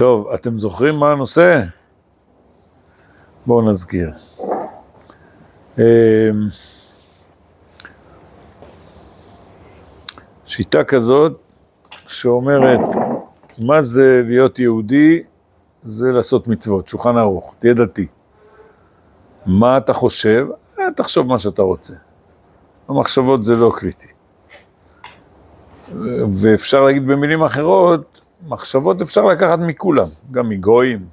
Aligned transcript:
טוב, 0.00 0.28
אתם 0.34 0.58
זוכרים 0.58 0.94
מה 0.94 1.12
הנושא? 1.12 1.62
בואו 3.46 3.70
נזכיר. 3.70 4.10
אמ, 5.78 5.84
שיטה 10.46 10.84
כזאת 10.84 11.40
שאומרת, 12.06 12.80
מה 13.58 13.82
זה 13.82 14.22
להיות 14.26 14.58
יהודי? 14.58 15.22
זה 15.84 16.12
לעשות 16.12 16.48
מצוות, 16.48 16.88
שולחן 16.88 17.16
ערוך, 17.16 17.54
תהיה 17.58 17.74
דתי. 17.74 18.06
מה 19.46 19.78
אתה 19.78 19.92
חושב? 19.92 20.46
אה, 20.78 20.84
תחשוב 20.96 21.26
מה 21.26 21.38
שאתה 21.38 21.62
רוצה. 21.62 21.94
המחשבות 22.88 23.44
זה 23.44 23.56
לא 23.56 23.72
קריטי. 23.76 24.08
ואפשר 26.42 26.84
להגיד 26.84 27.06
במילים 27.06 27.42
אחרות, 27.42 28.19
מחשבות 28.48 29.02
אפשר 29.02 29.24
לקחת 29.24 29.58
מכולם, 29.58 30.08
גם 30.30 30.48
מגויים. 30.48 31.08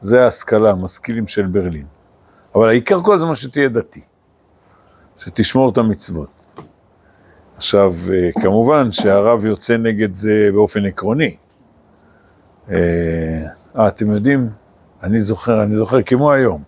זה 0.00 0.24
ההשכלה, 0.24 0.70
המשכילים 0.70 1.26
של 1.26 1.46
ברלין. 1.46 1.86
אבל 2.54 2.68
העיקר 2.68 3.02
כל 3.02 3.14
הזמן 3.14 3.34
שתהיה 3.34 3.68
דתי, 3.68 4.00
שתשמור 5.16 5.70
את 5.70 5.78
המצוות. 5.78 6.28
עכשיו, 7.56 7.92
אה, 8.12 8.30
כמובן 8.42 8.92
שהרב 8.92 9.44
יוצא 9.44 9.76
נגד 9.76 10.14
זה 10.14 10.48
באופן 10.52 10.86
עקרוני. 10.86 11.36
אה, 12.70 12.76
אה 13.78 13.88
אתם 13.88 14.10
יודעים, 14.10 14.48
אני 15.02 15.18
זוכר, 15.18 15.62
אני 15.62 15.76
זוכר 15.76 16.02
כמו 16.02 16.32
היום, 16.32 16.62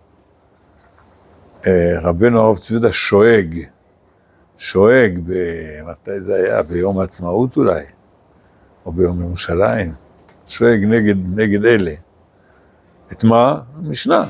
אה, 1.66 2.00
רבנו 2.02 2.40
הרב 2.40 2.58
צבי 2.58 2.74
יהודה 2.74 2.92
שואג, 2.92 3.58
שואג, 4.56 5.20
מתי 5.86 6.20
זה 6.20 6.34
היה? 6.34 6.62
ביום 6.62 6.98
העצמאות 6.98 7.56
אולי, 7.56 7.84
או 8.90 8.94
ביום 8.94 9.20
ירושלים, 9.20 9.92
שואג 10.46 10.84
נגד, 10.84 11.14
נגד 11.38 11.64
אלה. 11.64 11.94
את 13.12 13.24
מה? 13.24 13.60
המשנה, 13.76 14.22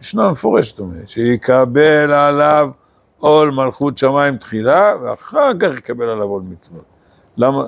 משנה 0.00 0.30
מפורשת 0.30 0.78
אומרת, 0.78 1.08
שיקבל 1.08 2.12
עליו 2.12 2.70
עול 3.18 3.50
מלכות 3.50 3.98
שמיים 3.98 4.36
תחילה, 4.36 4.92
ואחר 5.02 5.50
כך 5.60 5.78
יקבל 5.78 6.08
עליו 6.08 6.24
עול 6.24 6.42
מצוות. 6.42 6.84
למה? 7.36 7.64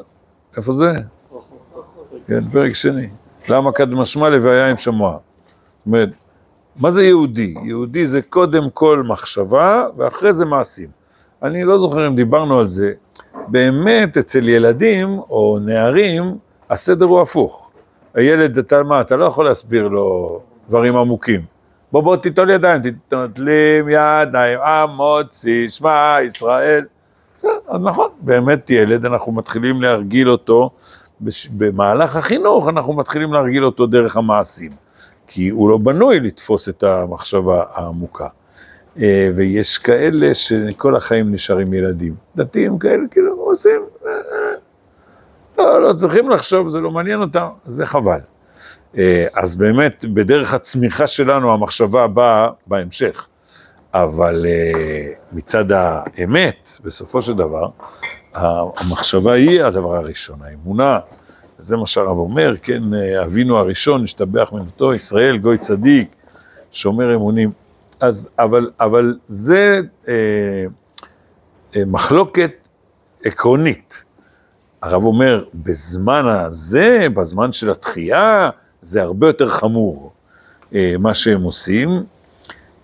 איפה 0.57 0.73
זה? 0.73 0.93
כן, 2.27 2.51
פרק 2.51 2.73
שני. 2.73 3.09
למה 3.49 3.73
קדמשמע 3.73 4.29
לוויה 4.29 4.71
עם 4.71 4.77
שמוע? 4.77 5.11
זאת 5.11 5.87
אומרת, 5.87 6.09
מה 6.77 6.91
זה 6.91 7.03
יהודי? 7.05 7.55
יהודי 7.65 8.07
זה 8.07 8.23
קודם 8.23 8.71
כל 8.71 9.03
מחשבה, 9.09 9.87
ואחרי 9.97 10.35
זה 10.35 10.45
מעשים. 10.45 10.89
אני 11.43 11.65
לא 11.65 11.79
זוכר 11.79 12.09
אם 12.09 12.17
דיברנו 12.17 12.59
על 12.59 12.67
זה. 12.67 12.93
באמת, 13.51 14.17
אצל 14.17 14.49
ילדים 14.49 15.19
או 15.19 15.59
נערים, 15.63 16.39
הסדר 16.71 17.05
הוא 17.05 17.21
הפוך. 17.21 17.71
הילד, 18.15 18.59
אתה 18.59 18.83
מה, 18.83 19.01
אתה 19.01 19.17
לא 19.17 19.25
יכול 19.25 19.45
להסביר 19.47 19.89
לו 19.89 20.41
דברים 20.69 20.97
עמוקים. 20.97 21.41
בוא 21.93 22.01
בוא 22.01 22.17
תיטול 22.17 22.51
ידיים, 22.51 22.83
תיטולים 22.83 23.89
ידיים, 23.89 24.59
המוציא 24.63 25.69
שמע 25.69 26.17
ישראל. 26.25 26.85
בסדר, 27.37 27.51
אז 27.69 27.81
נכון, 27.83 28.11
באמת 28.21 28.71
ילד, 28.71 29.07
אנחנו 29.07 29.33
מתחילים 29.33 29.83
להרגיל 29.83 30.31
אותו, 30.31 30.71
במהלך 31.51 32.17
החינוך 32.17 32.69
אנחנו 32.69 32.93
מתחילים 32.93 33.33
להרגיל 33.33 33.65
אותו 33.65 33.87
דרך 33.87 34.17
המעשים, 34.17 34.73
כי 35.27 35.49
הוא 35.49 35.71
לא 35.71 35.79
בנוי 35.79 36.21
לתפוס 36.21 36.69
את 36.69 36.83
המחשבה 36.83 37.63
העמוקה. 37.73 38.29
אה, 39.01 39.31
ויש 39.37 39.79
כאלה 39.79 40.35
שכל 40.35 40.97
החיים 40.97 41.33
נשארים 41.33 41.75
ילדים. 41.75 42.15
דתיים 42.37 42.79
כאלה, 42.79 43.03
כאילו, 43.11 43.38
עושים, 43.49 43.81
אה, 44.07 44.11
אה, 44.11 44.19
לא, 45.59 45.83
לא 45.83 45.93
צריכים 45.93 46.31
לחשוב, 46.31 46.69
זה 46.69 46.81
לא 46.81 46.91
מעניין 46.91 47.21
אותם, 47.21 47.49
זה 47.65 47.87
חבל. 47.87 48.19
אז 49.35 49.57
באמת, 49.57 50.05
בדרך 50.15 50.55
הצמיחה 50.55 51.07
שלנו 51.07 51.53
המחשבה 51.53 52.07
באה 52.07 52.49
בהמשך. 52.67 53.27
אבל 53.95 54.47
מצד 55.33 55.65
האמת, 55.73 56.69
בסופו 56.85 57.23
של 57.23 57.35
דבר, 57.35 57.69
המחשבה 58.35 59.33
היא 59.33 59.63
הדבר 59.63 59.97
הראשון, 59.97 60.39
האמונה. 60.43 60.99
זה 61.59 61.77
מה 61.77 61.87
שהרב 61.87 62.19
אומר, 62.19 62.55
כן, 62.63 62.83
אבינו 63.25 63.59
הראשון, 63.59 64.05
השתבח 64.05 64.53
מנותו, 64.53 64.95
ישראל, 64.95 65.39
גוי 65.39 65.59
צדיק, 65.59 66.09
שומר 66.71 67.15
אמונים. 67.15 67.51
אז, 68.01 68.29
אבל, 68.39 68.71
אבל 68.81 69.19
זה 69.27 69.81
אה, 70.09 70.15
אה, 71.77 71.83
מחלוקת 71.87 72.51
עקרונית. 73.25 74.03
הרב 74.83 75.05
אומר, 75.05 75.45
בזמן 75.55 76.29
הזה, 76.29 77.07
בזמן 77.15 77.53
של 77.53 77.71
התחייה, 77.71 78.51
זה 78.81 79.03
הרבה 79.03 79.27
יותר 79.27 79.49
חמור, 79.49 80.13
אה, 80.75 80.95
מה 80.99 81.15
שהם 81.15 81.43
עושים. 81.43 82.05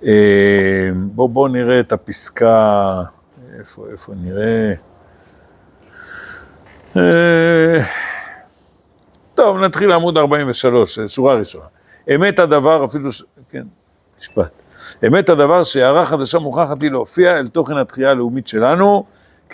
אה, 0.05 0.91
בואו 0.95 1.29
בוא 1.29 1.49
נראה 1.49 1.81
את 1.81 1.93
הפסקה, 1.93 3.03
איפה, 3.59 3.87
איפה 3.93 4.13
נראה? 4.17 4.73
אה, 6.97 7.79
טוב, 9.35 9.59
נתחיל 9.59 9.89
לעמוד 9.89 10.19
43, 10.19 10.99
שורה 11.07 11.35
ראשונה. 11.35 11.65
אמת 12.15 12.39
הדבר, 12.39 12.85
אפילו, 12.85 13.13
ש... 13.13 13.25
כן, 13.49 13.65
משפט. 14.19 14.63
אמת 15.07 15.29
הדבר 15.29 15.63
שהערה 15.63 16.05
חדשה 16.05 16.39
מוכרחת 16.39 16.83
לי 16.83 16.91
להופיע 16.91 17.39
אל 17.39 17.49
תוכן 17.49 17.77
התחייה 17.77 18.11
הלאומית 18.11 18.47
שלנו, 18.47 19.05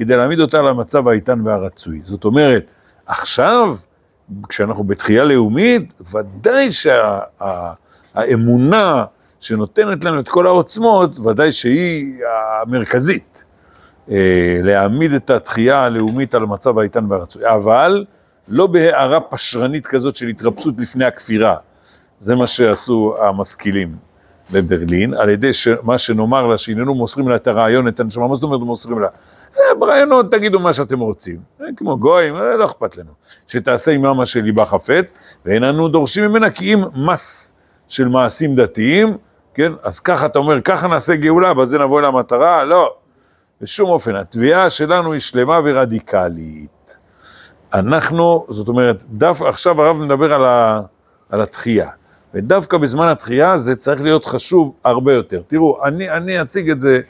כדי 0.01 0.17
להעמיד 0.17 0.41
אותה 0.41 0.63
למצב 0.63 1.09
האיתן 1.09 1.41
והרצוי. 1.47 2.01
זאת 2.03 2.25
אומרת, 2.25 2.71
עכשיו, 3.07 3.77
כשאנחנו 4.49 4.85
בתחייה 4.85 5.25
לאומית, 5.25 6.03
ודאי 6.13 6.69
שהאמונה 8.13 9.05
שה, 9.05 9.05
שנותנת 9.41 10.05
לנו 10.05 10.21
את 10.21 10.29
כל 10.29 10.47
העוצמות, 10.47 11.19
ודאי 11.19 11.53
שהיא 11.53 12.15
המרכזית. 12.63 13.45
אה, 14.11 14.61
להעמיד 14.63 15.13
את 15.13 15.31
התחייה 15.31 15.85
הלאומית 15.85 16.35
על 16.35 16.43
המצב 16.43 16.79
האיתן 16.79 17.05
והרצוי. 17.09 17.43
אבל 17.55 18.05
לא 18.49 18.67
בהערה 18.67 19.21
פשרנית 19.21 19.87
כזאת 19.87 20.17
של 20.17 20.29
התרפסות 20.29 20.75
לפני 20.79 21.05
הכפירה. 21.05 21.57
זה 22.21 22.35
מה 22.35 22.47
שעשו 22.47 23.15
המשכילים. 23.19 24.11
בברלין, 24.53 25.15
על 25.15 25.29
ידי 25.29 25.51
מה 25.83 25.99
שנאמר 25.99 26.47
לה, 26.47 26.59
שהננו 26.59 26.95
מוסרים 26.95 27.29
לה 27.29 27.37
את 27.37 27.47
הרעיון, 27.47 27.89
את 27.89 28.01
הנשמה, 28.01 28.29
מה 28.29 28.35
זאת 28.35 28.43
אומרת 28.43 28.61
מוסרים 28.61 28.99
לה? 28.99 29.09
אה, 29.59 29.75
ברעיונות 29.79 30.31
תגידו 30.31 30.61
מה 30.61 30.73
שאתם 30.73 31.01
רוצים, 31.01 31.37
אה, 31.61 31.67
כמו 31.77 31.99
גויים, 31.99 32.37
אה, 32.37 32.57
לא 32.57 32.65
אכפת 32.65 32.97
לנו. 32.97 33.11
שתעשה 33.47 33.91
עימה 33.91 34.15
מה 34.15 34.27
שליבה 34.27 34.65
חפץ, 34.65 35.13
ואין 35.45 35.65
אנו 35.65 35.89
דורשים 35.89 36.25
ממנה 36.25 36.51
כי 36.51 36.75
אם 36.75 36.85
מס 36.95 37.55
של 37.89 38.09
מעשים 38.09 38.57
דתיים, 38.57 39.17
כן, 39.55 39.73
אז 39.83 40.01
ככה 40.01 40.27
אתה 40.27 40.39
אומר, 40.39 40.61
ככה 40.61 40.89
נעשה 40.89 41.17
גאולה, 41.17 41.55
בזה 41.55 41.79
נבוא 41.79 42.01
למטרה, 42.01 42.65
לא, 42.65 42.95
בשום 43.61 43.91
אופן, 43.91 44.17
התביעה 44.17 44.71
שלנו 44.71 45.13
היא 45.13 45.21
שלמה 45.21 45.61
ורדיקלית. 45.65 46.97
אנחנו, 47.75 48.47
זאת 48.49 48.69
אומרת, 48.69 49.05
דף, 49.09 49.43
עכשיו 49.43 49.83
הרב 49.83 49.97
מדבר 49.97 50.35
על, 50.35 50.45
ה, 50.45 50.81
על 51.31 51.41
התחייה. 51.41 51.91
ודווקא 52.35 52.79
בזמן 52.79 53.09
התחייה 53.09 53.57
זה 53.57 53.77
צריך 53.77 54.03
להיות 54.03 54.25
חשוב 54.25 54.75
הרבה 54.85 55.13
יותר. 55.13 55.43
תראו, 55.47 55.85
אני, 55.85 56.11
אני 56.11 56.43
אציג 56.43 56.71
את 56.71 56.81
זה 56.81 57.01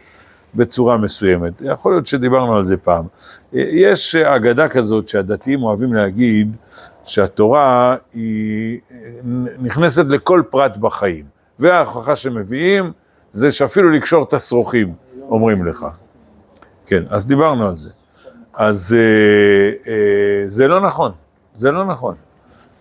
בצורה 0.54 0.98
מסוימת, 0.98 1.52
יכול 1.60 1.92
להיות 1.92 2.06
שדיברנו 2.06 2.56
על 2.56 2.64
זה 2.64 2.76
פעם. 2.76 3.04
יש 3.52 4.16
אגדה 4.16 4.68
כזאת 4.68 5.08
שהדתיים 5.08 5.62
אוהבים 5.62 5.94
להגיד 5.94 6.56
שהתורה 7.04 7.96
היא 8.12 8.80
נכנסת 9.58 10.04
לכל 10.08 10.42
פרט 10.50 10.76
בחיים, 10.76 11.24
וההוכחה 11.58 12.16
שמביאים 12.16 12.92
זה 13.30 13.50
שאפילו 13.50 13.90
לקשור 13.90 14.24
את 14.24 14.34
השרוכים, 14.34 14.94
אומרים 15.30 15.66
לך. 15.66 15.86
כן, 16.86 17.02
אז 17.10 17.26
דיברנו 17.26 17.68
על 17.68 17.76
זה. 17.76 17.90
אז 18.54 18.96
אה, 18.98 19.92
אה, 19.92 20.44
זה 20.46 20.68
לא 20.68 20.80
נכון, 20.80 21.12
זה 21.54 21.70
לא 21.70 21.84
נכון. 21.84 22.14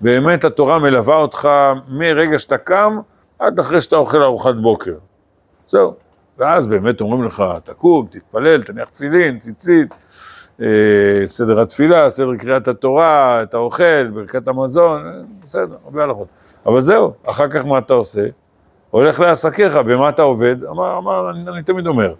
באמת 0.01 0.43
התורה 0.43 0.79
מלווה 0.79 1.15
אותך 1.15 1.49
מרגע 1.87 2.39
שאתה 2.39 2.57
קם 2.57 2.99
עד 3.39 3.59
אחרי 3.59 3.81
שאתה 3.81 3.95
אוכל 3.95 4.23
ארוחת 4.23 4.55
בוקר. 4.55 4.95
זהו. 5.67 6.08
ואז 6.39 6.67
באמת 6.67 7.01
אומרים 7.01 7.23
לך, 7.23 7.43
תקום, 7.63 8.07
תתפלל, 8.09 8.63
תניח 8.63 8.89
תפילין, 8.89 9.39
ציצית, 9.39 9.89
אה, 10.61 10.67
סדר 11.25 11.59
התפילה, 11.61 12.09
סדר 12.09 12.35
קריאת 12.35 12.67
התורה, 12.67 13.43
אתה 13.43 13.57
אוכל, 13.57 14.07
ברכת 14.07 14.47
המזון, 14.47 15.05
אה, 15.05 15.11
בסדר, 15.45 15.75
הרבה 15.85 16.03
הלכות. 16.03 16.27
אבל 16.65 16.79
זהו, 16.79 17.13
אחר 17.27 17.47
כך 17.49 17.65
מה 17.65 17.77
אתה 17.77 17.93
עושה? 17.93 18.25
הולך 18.89 19.19
לעסקיך, 19.19 19.75
במה 19.75 20.09
אתה 20.09 20.21
עובד? 20.21 20.63
אמר, 20.63 20.97
אמר 20.97 21.29
אני, 21.29 21.49
אני 21.49 21.63
תמיד 21.63 21.87
אומר, 21.87 22.13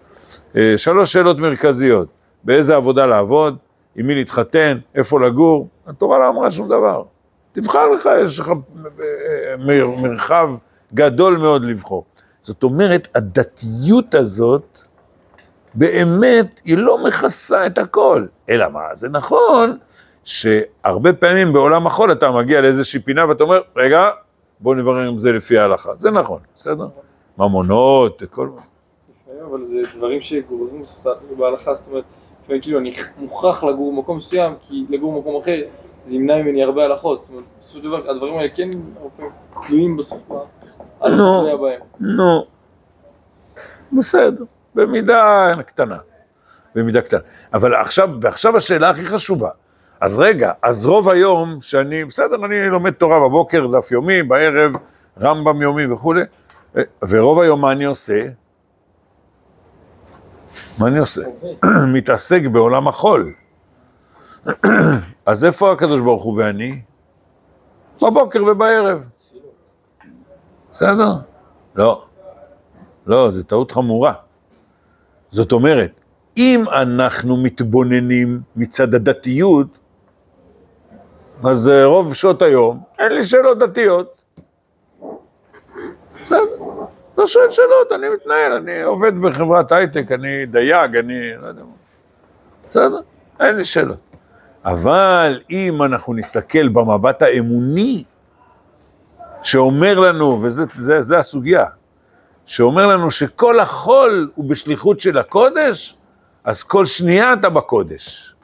אה, 0.56 0.74
שלוש 0.77 1.13
שאלות 1.13 1.38
מרכזיות, 1.38 2.07
באיזה 2.44 2.75
עבודה 2.75 3.06
לעבוד, 3.06 3.57
עם 3.95 4.07
מי 4.07 4.15
להתחתן, 4.15 4.77
איפה 4.95 5.19
לגור, 5.19 5.68
התורה 5.88 6.19
לא 6.19 6.30
אמרה 6.30 6.51
שום 6.51 6.68
דבר. 6.68 7.04
תבחר 7.51 7.89
לך, 7.89 8.10
יש 8.24 8.39
לך 8.39 8.51
מרחב 10.01 10.51
גדול 10.94 11.38
מאוד 11.38 11.65
לבחור. 11.65 12.06
זאת 12.41 12.63
אומרת, 12.63 13.07
הדתיות 13.15 14.15
הזאת, 14.15 14.80
באמת, 15.74 16.62
היא 16.65 16.77
לא 16.77 17.03
מכסה 17.03 17.65
את 17.65 17.77
הכל. 17.77 18.25
אלא 18.50 18.69
מה, 18.69 18.81
זה 18.94 19.09
נכון 19.09 19.77
שהרבה 20.24 21.13
פעמים 21.13 21.53
בעולם 21.53 21.88
החול 21.88 22.12
אתה 22.12 22.31
מגיע 22.31 22.62
לאיזושהי 22.62 23.00
פינה 23.00 23.30
ואתה 23.30 23.44
אומר, 23.44 23.62
רגע, 23.75 24.09
בוא 24.59 24.75
נברר 24.75 25.09
אם 25.09 25.19
זה 25.19 25.31
לפי 25.31 25.57
ההלכה. 25.57 25.91
זה 25.95 26.12
נכון, 26.12 26.39
בסדר? 26.56 26.88
ממונות, 27.38 28.24
כל... 28.31 28.50
אבל 29.45 29.63
זה 29.63 29.80
דברים 29.95 30.21
שגורמים 30.21 30.81
בסוף 30.81 31.07
בהלכה, 31.38 31.74
זאת 31.74 31.88
אומרת, 31.88 32.03
לפעמים 32.41 32.62
כאילו 32.62 32.80
אני 32.80 32.94
מוכרח 33.18 33.63
לגור 33.63 33.91
במקום 33.91 34.18
מסוים, 34.18 34.53
כי 34.68 34.86
לגור 34.89 35.13
במקום 35.13 35.41
אחר 35.41 35.62
זה 36.03 36.15
ימנע 36.15 36.38
ממני 36.38 36.63
הרבה 36.63 36.86
הלכות. 36.86 37.19
זאת 37.19 37.30
אומרת, 37.30 37.44
בסופו 37.62 37.77
של 37.77 37.83
דבר 37.83 38.09
הדברים 38.12 38.38
האלה 38.38 38.50
כן 38.56 38.69
תלויים 39.68 39.97
בסוף 39.97 40.24
בהם. 41.57 41.81
נו, 42.00 42.46
בסדר, 43.92 44.44
במידה 44.75 45.54
קטנה. 45.66 45.98
במידה 46.75 47.01
קטנה. 47.01 47.19
אבל 47.54 47.75
עכשיו, 47.75 48.10
ועכשיו 48.22 48.57
השאלה 48.57 48.90
הכי 48.90 49.06
חשובה. 49.06 49.50
אז 50.01 50.19
רגע, 50.19 50.51
אז 50.62 50.86
רוב 50.86 51.10
היום 51.10 51.57
שאני, 51.62 52.06
בסדר, 52.06 52.46
אני 52.46 52.69
לומד 52.69 52.92
תורה 52.92 53.19
בבוקר, 53.19 53.68
דף 53.68 53.92
יומי, 53.92 54.24
בערב, 54.24 54.74
רמב"ם 55.22 55.62
יומי 55.62 55.92
וכולי, 55.92 56.22
ורוב 57.10 57.40
היום 57.40 57.62
מה 57.62 57.72
אני 57.72 57.86
עושה? 57.86 58.25
מה 60.81 60.88
אני 60.88 61.00
עושה? 61.00 61.22
מתעסק 61.94 62.42
בעולם 62.51 62.88
החול. 62.88 63.34
אז 65.25 65.46
איפה 65.46 65.72
הקדוש 65.72 66.01
ברוך 66.01 66.24
הוא 66.24 66.38
ואני? 66.38 66.81
בבוקר 68.01 68.44
ובערב. 68.44 69.07
בסדר? 70.71 71.13
לא. 71.75 72.06
לא, 73.07 73.30
זו 73.30 73.44
טעות 73.44 73.71
חמורה. 73.71 74.13
זאת 75.30 75.51
אומרת, 75.51 76.01
אם 76.38 76.63
אנחנו 76.81 77.38
מתבוננים 77.38 78.42
מצד 78.56 78.94
הדתיות, 78.94 79.68
אז 81.44 81.68
אה, 81.68 81.86
רוב 81.86 82.13
שעות 82.13 82.42
היום 82.42 82.83
אין 83.00 83.12
לי 83.12 83.24
שאלות 83.24 83.60
דתיות. 83.60 84.21
בסדר, 86.13 86.39
לא 87.18 87.27
שואל 87.27 87.50
שאלות, 87.50 87.92
אני 87.92 88.10
מתנהל, 88.10 88.51
אני 88.51 88.81
עובד 88.81 89.22
בחברת 89.22 89.72
הייטק, 89.72 90.12
אני 90.12 90.45
דייג, 90.45 90.95
אני 90.95 91.36
לא 91.42 91.48
יודע 91.48 91.63
מה. 91.63 91.72
בסדר, 92.69 93.00
אין 93.39 93.56
לי 93.56 93.63
שאלות. 93.63 93.98
אבל 94.65 95.42
אם 95.50 95.83
אנחנו 95.83 96.13
נסתכל 96.13 96.68
במבט 96.69 97.22
האמוני, 97.22 98.04
שאומר 99.41 100.00
לנו, 100.00 100.39
וזה 100.41 101.18
הסוגיה, 101.18 101.65
שאומר 102.45 102.88
לנו 102.88 103.12
שכל 103.12 103.59
החול 103.59 104.31
הוא 104.36 104.50
בשליחות 104.50 105.00
של 105.00 105.18
הקודש, 105.18 105.97
אז 106.44 106.63
כל 106.63 106.86
שנייה 106.86 107.33
אתה 107.33 107.50
בקודש. 107.50 108.36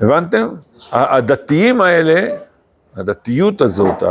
הבנתם? 0.00 0.48
הדתיים 0.92 1.80
האלה, 1.80 2.36
הדתיות 2.96 3.60
הזאת, 3.60 4.02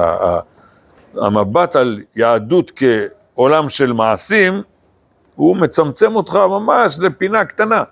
המבט 1.16 1.76
על 1.76 2.02
יהדות 2.16 2.72
כעולם 2.76 3.70
של 3.70 3.94
מעשים, 3.94 4.62
הוא 5.36 5.58
מצמצם 5.58 6.16
אותך 6.16 6.36
ממש 6.36 7.00
לפינה 7.00 7.46
קטנה. 7.46 7.84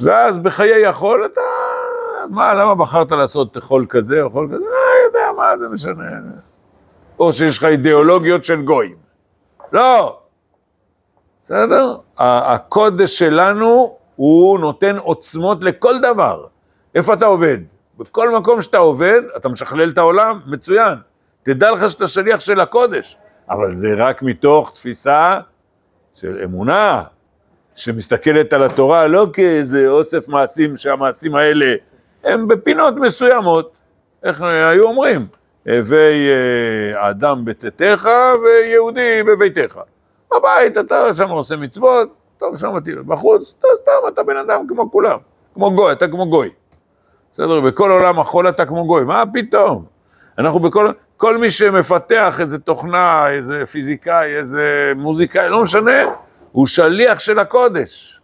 ואז 0.00 0.38
בחיי 0.38 0.86
החול 0.86 1.26
אתה, 1.26 1.40
מה, 2.30 2.54
למה 2.54 2.74
בחרת 2.74 3.12
לעשות 3.12 3.56
חול 3.60 3.86
כזה 3.88 4.22
או 4.22 4.30
חול 4.30 4.48
כזה? 4.48 4.64
לא 4.64 5.06
יודע, 5.06 5.32
מה 5.36 5.58
זה 5.58 5.68
משנה. 5.68 6.02
או 7.18 7.32
שיש 7.32 7.58
לך 7.58 7.64
אידיאולוגיות 7.64 8.44
של 8.44 8.62
גויים. 8.62 8.96
לא. 9.72 10.18
בסדר? 11.42 11.96
הקודש 12.18 13.18
שלנו, 13.18 13.96
הוא 14.16 14.58
נותן 14.58 14.96
עוצמות 14.96 15.64
לכל 15.64 16.00
דבר. 16.00 16.46
איפה 16.94 17.14
אתה 17.14 17.26
עובד? 17.26 17.58
בכל 17.98 18.30
מקום 18.30 18.60
שאתה 18.60 18.78
עובד, 18.78 19.20
אתה 19.36 19.48
משכלל 19.48 19.90
את 19.90 19.98
העולם, 19.98 20.40
מצוין. 20.46 20.98
תדע 21.42 21.70
לך 21.70 21.90
שאתה 21.90 22.08
שליח 22.08 22.40
של 22.40 22.60
הקודש, 22.60 23.18
אבל 23.50 23.72
זה 23.72 23.88
רק 23.96 24.22
מתוך 24.22 24.70
תפיסה 24.74 25.40
של 26.14 26.40
אמונה, 26.44 27.02
שמסתכלת 27.74 28.52
על 28.52 28.62
התורה 28.62 29.06
לא 29.06 29.26
כאיזה 29.32 29.88
אוסף 29.88 30.28
מעשים, 30.28 30.76
שהמעשים 30.76 31.34
האלה 31.34 31.74
הם 32.24 32.48
בפינות 32.48 32.94
מסוימות, 32.96 33.72
איך 34.22 34.42
היו 34.42 34.84
אומרים? 34.84 35.20
הווי 35.66 36.28
אה, 36.28 37.10
אדם 37.10 37.44
בצאתך 37.44 38.08
ויהודי 38.44 39.22
בביתך. 39.22 39.80
בבית 40.34 40.78
אתה 40.78 41.14
שם 41.14 41.30
עושה 41.30 41.56
מצוות, 41.56 42.08
טוב 42.38 42.56
שם. 42.56 42.72
בחוץ, 43.06 43.54
אתה 43.58 43.68
סתם, 43.74 44.08
אתה 44.08 44.22
בן 44.22 44.36
אדם 44.36 44.66
כמו 44.68 44.90
כולם. 44.90 45.18
כמו 45.54 45.70
גוי, 45.74 45.92
אתה 45.92 46.08
כמו 46.08 46.26
גוי. 46.26 46.50
בסדר? 47.32 47.60
בכל 47.60 47.90
עולם 47.90 48.20
החול 48.20 48.48
אתה 48.48 48.66
כמו 48.66 48.86
גוי. 48.86 49.04
מה 49.04 49.24
פתאום? 49.32 49.84
אנחנו 50.38 50.60
בכל... 50.60 50.92
כל 51.16 51.38
מי 51.38 51.50
שמפתח 51.50 52.40
איזה 52.40 52.58
תוכנה, 52.58 53.30
איזה 53.30 53.66
פיזיקאי, 53.66 54.36
איזה 54.36 54.92
מוזיקאי, 54.96 55.48
לא 55.48 55.62
משנה, 55.62 56.02
הוא 56.52 56.66
שליח 56.66 57.18
של 57.18 57.38
הקודש. 57.38 58.20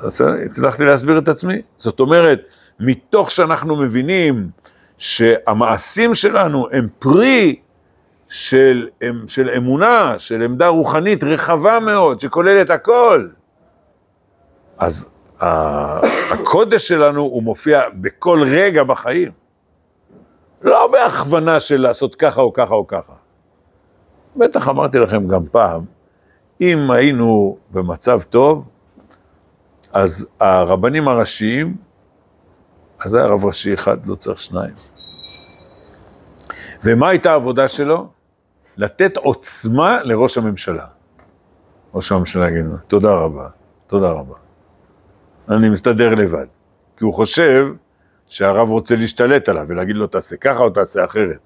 אז 0.00 0.24
הצלחתי 0.46 0.84
להסביר 0.84 1.18
את 1.18 1.28
עצמי. 1.28 1.62
זאת 1.76 2.00
אומרת, 2.00 2.40
מתוך 2.80 3.30
שאנחנו 3.30 3.76
מבינים 3.76 4.48
שהמעשים 4.98 6.14
שלנו 6.14 6.66
הם 6.72 6.88
פרי 6.98 7.56
של, 8.28 8.88
של 9.26 9.50
אמונה, 9.56 10.14
של 10.18 10.42
עמדה 10.42 10.68
רוחנית 10.68 11.24
רחבה 11.24 11.80
מאוד, 11.80 12.20
שכוללת 12.20 12.70
הכל, 12.70 13.28
אז 14.78 15.10
הקודש 16.30 16.88
שלנו 16.88 17.22
הוא 17.22 17.42
מופיע 17.42 17.80
בכל 17.94 18.42
רגע 18.46 18.82
בחיים. 18.82 19.32
לא 20.62 20.86
בהכוונה 20.86 21.60
של 21.60 21.80
לעשות 21.80 22.14
ככה 22.14 22.40
או 22.40 22.52
ככה 22.52 22.74
או 22.74 22.86
ככה. 22.86 23.12
בטח 24.36 24.68
אמרתי 24.68 24.98
לכם 24.98 25.28
גם 25.28 25.46
פעם, 25.46 25.84
אם 26.60 26.90
היינו 26.90 27.56
במצב 27.70 28.22
טוב, 28.22 28.68
אז 29.92 30.28
הרבנים 30.40 31.08
הראשיים, 31.08 31.76
אז 33.00 33.14
היה 33.14 33.26
רב 33.26 33.44
ראשי 33.44 33.74
אחד, 33.74 34.06
לא 34.06 34.14
צריך 34.14 34.40
שניים. 34.40 34.74
ומה 36.84 37.08
הייתה 37.08 37.32
העבודה 37.32 37.68
שלו? 37.68 38.08
לתת 38.76 39.16
עוצמה 39.16 40.02
לראש 40.02 40.38
הממשלה. 40.38 40.86
ראש 41.94 42.12
הממשלה 42.12 42.48
יגיד 42.48 42.64
לו, 42.64 42.76
תודה 42.88 43.12
רבה, 43.12 43.48
תודה 43.86 44.10
רבה. 44.10 44.34
אני 45.48 45.68
מסתדר 45.68 46.14
לבד. 46.14 46.46
כי 46.96 47.04
הוא 47.04 47.14
חושב 47.14 47.66
שהרב 48.26 48.70
רוצה 48.70 48.96
להשתלט 48.96 49.48
עליו 49.48 49.64
ולהגיד 49.68 49.96
לו, 49.96 50.06
תעשה 50.06 50.36
ככה 50.36 50.64
או 50.64 50.70
תעשה 50.70 51.04
אחרת. 51.04 51.38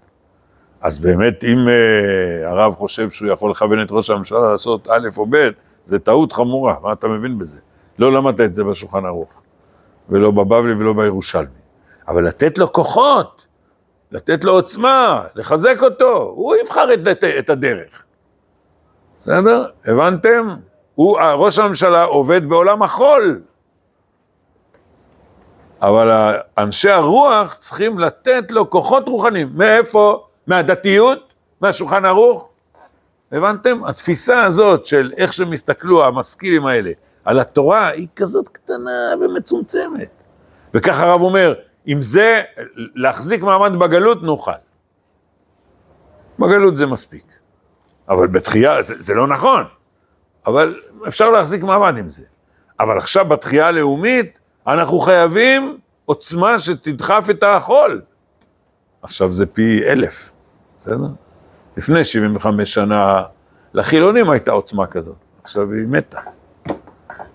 אז 0.81 0.99
באמת, 0.99 1.45
אם 1.45 1.57
uh, 1.67 2.47
הרב 2.47 2.75
חושב 2.75 3.11
שהוא 3.11 3.33
יכול 3.33 3.51
לכוון 3.51 3.83
את 3.83 3.89
ראש 3.91 4.11
הממשלה 4.11 4.53
לעשות 4.53 4.89
א' 4.89 5.09
או 5.17 5.27
ב', 5.31 5.49
זה 5.83 5.99
טעות 5.99 6.33
חמורה, 6.33 6.77
מה 6.83 6.93
אתה 6.93 7.09
מבין 7.09 7.39
בזה? 7.39 7.59
לא 7.99 8.13
למדת 8.13 8.41
את 8.41 8.55
זה 8.55 8.65
בשולחן 8.65 9.05
ערוך, 9.07 9.43
ולא 10.09 10.31
בבבלי 10.31 10.75
ולא 10.75 10.93
בירושלמי. 10.93 11.65
אבל 12.09 12.27
לתת 12.29 12.59
לו 12.59 12.73
כוחות, 12.73 13.47
לתת 14.13 14.45
לו 14.45 14.53
עוצמה, 14.53 15.25
לחזק 15.35 15.83
אותו, 15.83 16.33
הוא 16.37 16.57
יבחר 16.57 16.95
את, 16.95 17.09
את, 17.09 17.25
את 17.25 17.51
הדרך. 17.51 18.07
בסדר? 19.17 19.67
הבנתם? 19.87 20.49
הוא, 20.95 21.19
ראש 21.21 21.59
הממשלה 21.59 22.05
עובד 22.05 22.49
בעולם 22.49 22.83
החול. 22.83 23.41
אבל 25.83 26.37
אנשי 26.59 26.91
הרוח 26.91 27.55
צריכים 27.55 27.99
לתת 27.99 28.51
לו 28.51 28.71
כוחות 28.71 29.09
רוחניים. 29.09 29.51
מאיפה? 29.55 30.27
מהדתיות? 30.47 31.33
מהשולחן 31.61 32.05
ערוך? 32.05 32.53
הבנתם? 33.33 33.85
התפיסה 33.85 34.43
הזאת 34.43 34.87
של 34.87 35.13
איך 35.17 35.33
שהם 35.33 35.53
הסתכלו, 35.53 36.05
המשכילים 36.05 36.67
האלה, 36.67 36.91
על 37.25 37.41
התורה, 37.41 37.89
היא 37.89 38.07
כזאת 38.17 38.49
קטנה 38.49 39.15
ומצומצמת. 39.21 40.11
וכך 40.75 41.01
הרב 41.01 41.21
אומר, 41.21 41.55
עם 41.87 42.03
זה 42.03 42.43
להחזיק 42.75 43.43
מעמד 43.43 43.79
בגלות 43.79 44.23
נוכל. 44.23 44.53
בגלות 46.39 46.77
זה 46.77 46.87
מספיק. 46.87 47.25
אבל 48.09 48.27
בתחייה, 48.27 48.83
זה, 48.83 48.95
זה 48.99 49.15
לא 49.15 49.27
נכון, 49.27 49.65
אבל 50.47 50.81
אפשר 51.09 51.31
להחזיק 51.31 51.63
מעמד 51.63 51.99
עם 51.99 52.09
זה. 52.09 52.25
אבל 52.81 52.99
עכשיו 52.99 53.25
בתחייה 53.25 53.69
הלאומית, 53.69 54.39
אנחנו 54.67 54.99
חייבים 54.99 55.79
עוצמה 56.05 56.59
שתדחף 56.59 57.27
את 57.31 57.43
החול. 57.43 58.03
עכשיו 59.03 59.29
זה 59.29 59.47
פי 59.47 59.85
אלף, 59.87 60.33
בסדר? 60.79 60.97
לפני 61.77 62.05
75 62.05 62.75
שנה 62.75 63.23
לחילונים 63.75 64.31
הייתה 64.31 64.53
עוצמה 64.53 64.87
כזאת, 64.87 65.17
עכשיו 65.43 65.73
היא 65.73 65.87
מתה, 65.89 66.21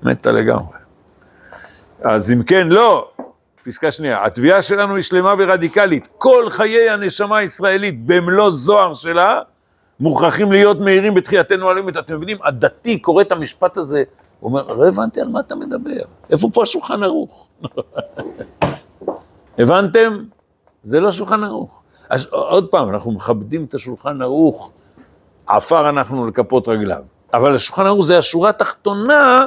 מתה 0.03 0.31
לגמרי. 0.31 0.77
אז 2.03 2.31
אם 2.31 2.43
כן, 2.43 2.67
לא, 2.67 3.09
פסקה 3.65 3.91
שנייה, 3.91 4.25
התביעה 4.25 4.62
שלנו 4.62 4.95
היא 4.95 5.03
שלמה 5.03 5.36
ורדיקלית, 5.38 6.07
כל 6.17 6.45
חיי 6.50 6.89
הנשמה 6.89 7.38
הישראלית 7.38 8.05
במלוא 8.05 8.50
זוהר 8.51 8.93
שלה, 8.93 9.39
מוכרחים 10.00 10.51
להיות 10.51 10.79
מהירים 10.79 11.13
בתחייתנו 11.13 11.69
הלאומית. 11.69 11.98
אתם 11.98 12.15
מבינים, 12.15 12.38
הדתי 12.43 13.00
קורא 13.00 13.21
את 13.21 13.31
המשפט 13.31 13.77
הזה 13.77 14.03
הוא 14.39 14.50
אומר, 14.50 14.74
לא 14.74 14.88
הבנתי 14.88 15.21
על 15.21 15.27
מה 15.27 15.39
אתה 15.39 15.55
מדבר, 15.55 16.01
איפה 16.29 16.50
פה 16.53 16.63
השולחן 16.63 17.03
ערוך? 17.03 17.48
הבנתם? 19.59 20.24
זה 20.81 21.00
לא 21.00 21.12
שולחן 21.12 21.43
ערוך. 21.43 21.83
אז 22.09 22.27
עוד 22.31 22.67
פעם, 22.67 22.89
אנחנו 22.89 23.12
מכבדים 23.12 23.63
את 23.63 23.74
השולחן 23.74 24.21
ערוך, 24.21 24.71
עפר 25.48 25.89
אנחנו 25.89 26.27
לכפות 26.27 26.67
רגליו. 26.67 27.01
אבל 27.33 27.55
השולחן 27.55 27.86
ערוך 27.86 28.05
זה 28.05 28.17
השורה 28.17 28.50
התחתונה 28.50 29.45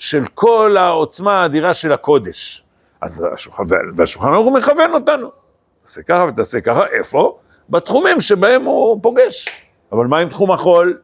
של 0.00 0.24
כל 0.34 0.76
העוצמה 0.78 1.42
האדירה 1.42 1.74
של 1.74 1.92
הקודש. 1.92 2.64
אז 3.00 3.24
השולחן, 3.32 3.64
והשולחן 3.96 4.28
ערוך 4.32 4.56
מכוון 4.56 4.92
אותנו. 4.94 5.30
תעשה 5.82 6.02
ככה 6.02 6.24
ותעשה 6.28 6.60
ככה, 6.60 6.86
איפה? 6.86 7.38
בתחומים 7.70 8.20
שבהם 8.20 8.64
הוא 8.64 9.02
פוגש. 9.02 9.48
אבל 9.92 10.06
מה 10.06 10.18
עם 10.18 10.28
תחום 10.28 10.50
החול? 10.50 10.98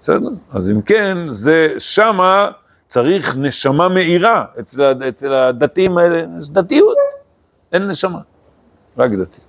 בסדר? 0.00 0.28
אז 0.52 0.70
אם 0.70 0.82
כן, 0.82 1.18
זה 1.28 1.74
שמה 1.78 2.48
צריך 2.86 3.36
נשמה 3.36 3.88
מאירה. 3.88 4.44
אצל, 4.60 5.08
אצל 5.08 5.34
הדתיים 5.34 5.98
האלה 5.98 6.24
יש 6.38 6.50
דתיות, 6.50 6.96
אין 7.72 7.88
נשמה, 7.88 8.18
רק 8.98 9.10
דתיות. 9.10 9.40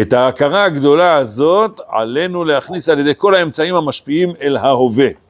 את 0.00 0.12
ההכרה 0.12 0.64
הגדולה 0.64 1.16
הזאת 1.16 1.80
עלינו 1.88 2.44
להכניס 2.44 2.88
על 2.88 2.98
ידי 2.98 3.12
כל 3.16 3.34
האמצעים 3.34 3.74
המשפיעים 3.74 4.32
אל 4.40 4.56
ההווה. 4.56 5.23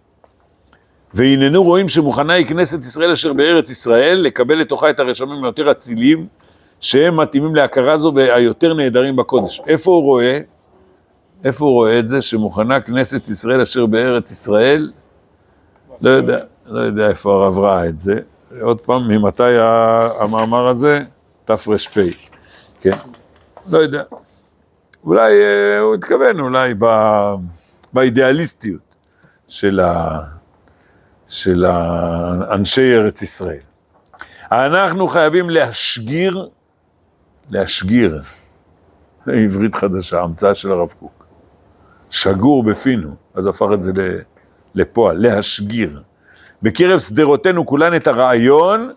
והננו 1.14 1.62
רואים 1.62 1.88
שמוכנה 1.88 2.32
היא 2.32 2.46
כנסת 2.46 2.84
ישראל 2.84 3.12
אשר 3.12 3.32
בארץ 3.32 3.70
ישראל 3.70 4.18
לקבל 4.18 4.54
לתוכה 4.54 4.90
את 4.90 5.00
הרשמים 5.00 5.44
היותר 5.44 5.70
אציליים 5.70 6.26
שהם 6.80 7.20
מתאימים 7.20 7.54
להכרה 7.54 7.96
זו 7.96 8.12
והיותר 8.14 8.74
נהדרים 8.74 9.16
בקודש. 9.16 9.60
איפה 9.66 9.90
הוא 9.90 10.02
רואה? 10.02 10.40
איפה 11.44 11.64
הוא 11.64 11.72
רואה 11.72 11.98
את 11.98 12.08
זה 12.08 12.22
שמוכנה 12.22 12.80
כנסת 12.80 13.28
ישראל 13.28 13.60
אשר 13.60 13.86
בארץ 13.86 14.30
ישראל? 14.30 14.92
לא 16.00 16.10
יודע, 16.10 16.38
לא 16.66 16.80
יודע 16.80 17.08
איפה 17.08 17.34
הרב 17.34 17.58
ראה 17.58 17.88
את 17.88 17.98
זה. 17.98 18.20
עוד 18.60 18.80
פעם, 18.80 19.08
ממתי 19.08 19.42
המאמר 20.20 20.68
הזה? 20.68 21.02
תר"פ, 21.44 21.68
כן? 22.80 22.90
לא 23.66 23.78
יודע. 23.78 24.02
אולי 25.04 25.32
אה, 25.42 25.78
הוא 25.78 25.94
התכוון, 25.94 26.40
אולי 26.40 26.74
באידיאליסטיות 27.92 28.80
של, 29.48 29.80
ה, 29.80 30.20
של 31.28 31.66
אנשי 32.54 32.94
ארץ 32.94 33.22
ישראל. 33.22 33.60
אנחנו 34.52 35.08
חייבים 35.08 35.50
להשגיר, 35.50 36.48
להשגיר, 37.50 38.20
עברית 39.26 39.74
חדשה, 39.74 40.20
המצאה 40.20 40.54
של 40.54 40.72
הרב 40.72 40.94
קוק. 41.00 41.24
שגור 42.10 42.64
בפינו, 42.64 43.14
אז 43.34 43.46
הפך 43.46 43.66
את 43.74 43.80
זה 43.80 43.92
לפועל, 44.74 45.16
להשגיר. 45.16 46.02
בקרב 46.62 46.98
שדרותינו 46.98 47.66
כולן 47.66 47.94
את 47.96 48.06
הרעיון, 48.06 48.90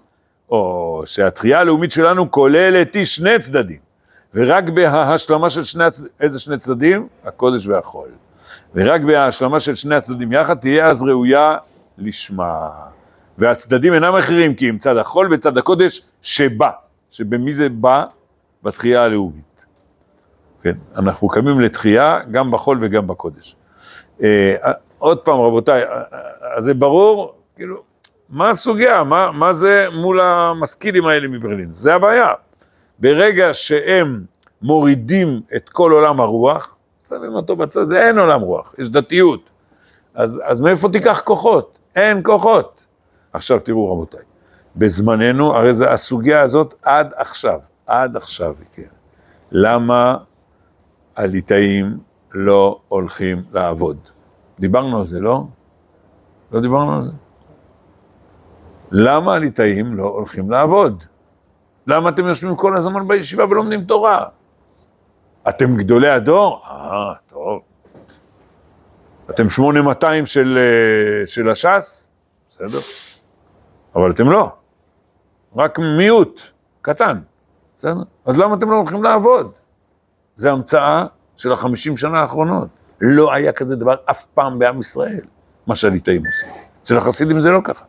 או 0.50 1.02
שהתחייה 1.06 1.60
הלאומית 1.60 1.92
שלנו 1.92 2.32
כוללת 2.32 2.94
היא 2.96 3.06
שני 3.06 3.40
צדדים. 3.40 3.80
ורק 4.34 4.70
בהשלמה 4.70 5.50
של 5.50 5.64
שני 5.64 5.84
הצדדים, 5.84 6.12
איזה 6.20 6.40
שני 6.40 6.58
צדדים? 6.58 7.08
הקודש 7.26 7.68
והחול. 7.68 8.10
ורק 8.76 9.02
בהשלמה 9.02 9.60
של 9.60 9.76
שני 9.76 9.96
הצדדים 9.96 10.32
יחד 10.32 10.58
תהיה 10.58 10.88
אז 10.88 11.04
ראויה 11.04 11.58
לשמה. 11.98 12.70
והצדדים 13.38 13.94
אינם 13.94 14.16
אחרים 14.16 14.56
כי 14.56 14.70
אם 14.70 14.78
צד 14.78 14.98
החול 14.98 15.28
וצד 15.34 15.58
הקודש 15.58 16.02
שבא. 16.22 16.70
שבמי 17.12 17.52
זה 17.52 17.70
בא? 17.70 18.06
בתחייה 18.64 19.04
הלאומית. 19.04 19.66
כן, 20.62 20.74
אנחנו 20.96 21.28
קמים 21.28 21.62
לתחייה 21.62 22.20
גם 22.32 22.52
בחול 22.52 22.78
וגם 22.82 23.08
בקודש. 23.08 23.56
אה, 24.24 24.56
עוד 24.98 25.18
פעם 25.18 25.40
רבותיי, 25.40 25.84
אה, 25.84 25.88
אה, 25.90 26.58
אז 26.58 26.64
זה 26.64 26.74
ברור, 26.74 27.34
כאילו, 27.56 27.84
מה 28.30 28.50
הסוגיה? 28.50 29.04
מה, 29.04 29.32
מה 29.32 29.54
זה 29.54 29.88
מול 29.94 30.20
המשכילים 30.20 31.06
האלה 31.06 31.28
מברלין? 31.28 31.74
זה 31.74 31.96
הבעיה. 31.96 32.34
ברגע 33.00 33.54
שהם 33.54 34.24
מורידים 34.62 35.42
את 35.56 35.70
כל 35.70 35.92
עולם 35.92 36.20
הרוח, 36.20 36.80
שמים 37.08 37.34
אותו 37.34 37.56
בצד, 37.56 37.86
זה 37.86 38.08
אין 38.08 38.18
עולם 38.20 38.42
רוח, 38.42 38.74
יש 38.78 38.90
דתיות. 38.90 39.50
אז, 40.16 40.42
אז 40.46 40.60
מאיפה 40.60 40.90
תיקח 40.90 41.22
כוחות? 41.26 41.80
אין 41.98 42.24
כוחות. 42.24 42.86
עכשיו 43.34 43.60
תראו 43.60 43.92
רבותיי, 43.92 44.24
בזמננו, 44.76 45.56
הרי 45.56 45.74
זה 45.74 45.92
הסוגיה 45.92 46.42
הזאת 46.42 46.74
עד 46.82 47.14
עכשיו, 47.16 47.60
עד 47.88 48.18
עכשיו, 48.18 48.56
כן. 48.76 48.84
למה 49.52 50.18
הליטאים 51.16 51.98
לא 52.32 52.80
הולכים 52.88 53.44
לעבוד? 53.52 53.98
דיברנו 54.60 55.00
על 55.00 55.06
זה, 55.06 55.20
לא? 55.20 55.44
לא 56.52 56.62
דיברנו 56.62 56.96
על 56.96 57.04
זה? 57.04 57.12
למה 58.92 59.34
הליטאים 59.34 59.96
לא 59.96 60.04
הולכים 60.04 60.52
לעבוד? 60.52 61.04
למה 61.88 62.10
אתם 62.10 62.26
יושבים 62.26 62.56
כל 62.56 62.78
הזמן 62.78 63.08
בישיבה 63.08 63.46
ולומדים 63.46 63.84
תורה? 63.84 64.26
אתם 65.50 65.76
גדולי 65.76 66.10
הדור? 66.10 66.62
אה. 66.66 67.14
אתם 69.30 69.50
8200 69.50 70.26
של, 70.26 70.58
אה, 70.58 71.28
של 71.28 71.50
הש"ס? 71.50 72.12
בסדר. 72.50 72.80
אבל 73.96 74.12
אתם 74.12 74.30
לא. 74.30 74.52
רק 75.56 75.80
מיעוט, 75.98 76.42
קטן. 76.82 77.20
בסדר? 77.78 78.04
אז 78.26 78.38
למה 78.38 78.56
אתם 78.56 78.70
לא 78.70 78.76
הולכים 78.76 79.04
לעבוד? 79.04 79.52
זה 80.36 80.52
המצאה 80.52 81.06
של 81.36 81.52
החמישים 81.52 81.98
שנה 81.98 82.20
האחרונות. 82.20 82.68
לא 83.02 83.34
היה 83.34 83.52
כזה 83.52 83.76
דבר 83.76 83.96
אף 84.06 84.24
פעם 84.34 84.60
בעם 84.60 84.80
ישראל, 84.80 85.22
מה 85.68 85.76
שהליטאים 85.76 86.26
עושים. 86.26 86.50
אצל 86.82 86.98
החסידים 86.98 87.42
זה 87.42 87.50
לא 87.50 87.62
ככה. 87.64 87.86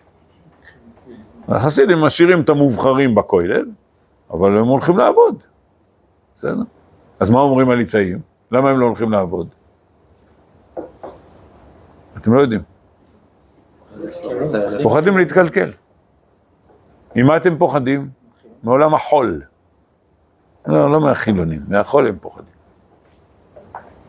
החסידים 1.48 1.98
משאירים 1.98 2.40
את 2.40 2.48
המובחרים 2.48 3.14
בכולל, 3.14 3.66
אבל 4.30 4.58
הם 4.58 4.66
הולכים 4.66 4.98
לעבוד, 4.98 5.42
בסדר? 6.34 6.62
אז 7.20 7.30
מה 7.30 7.40
אומרים 7.40 7.70
הליטאים? 7.70 8.18
למה 8.52 8.70
הם 8.70 8.80
לא 8.80 8.86
הולכים 8.86 9.12
לעבוד? 9.12 9.48
אתם 12.28 12.36
לא 12.36 12.40
יודעים. 12.40 12.62
פוחדים 14.82 15.18
להתקלקל. 15.18 15.70
ממה 17.16 17.36
אתם 17.36 17.58
פוחדים? 17.58 18.10
מעולם 18.62 18.94
החול. 18.94 19.42
לא, 20.66 20.92
לא 20.92 21.00
מהחילונים, 21.00 21.60
מהחול 21.68 22.08
הם 22.08 22.18
פוחדים. 22.20 22.54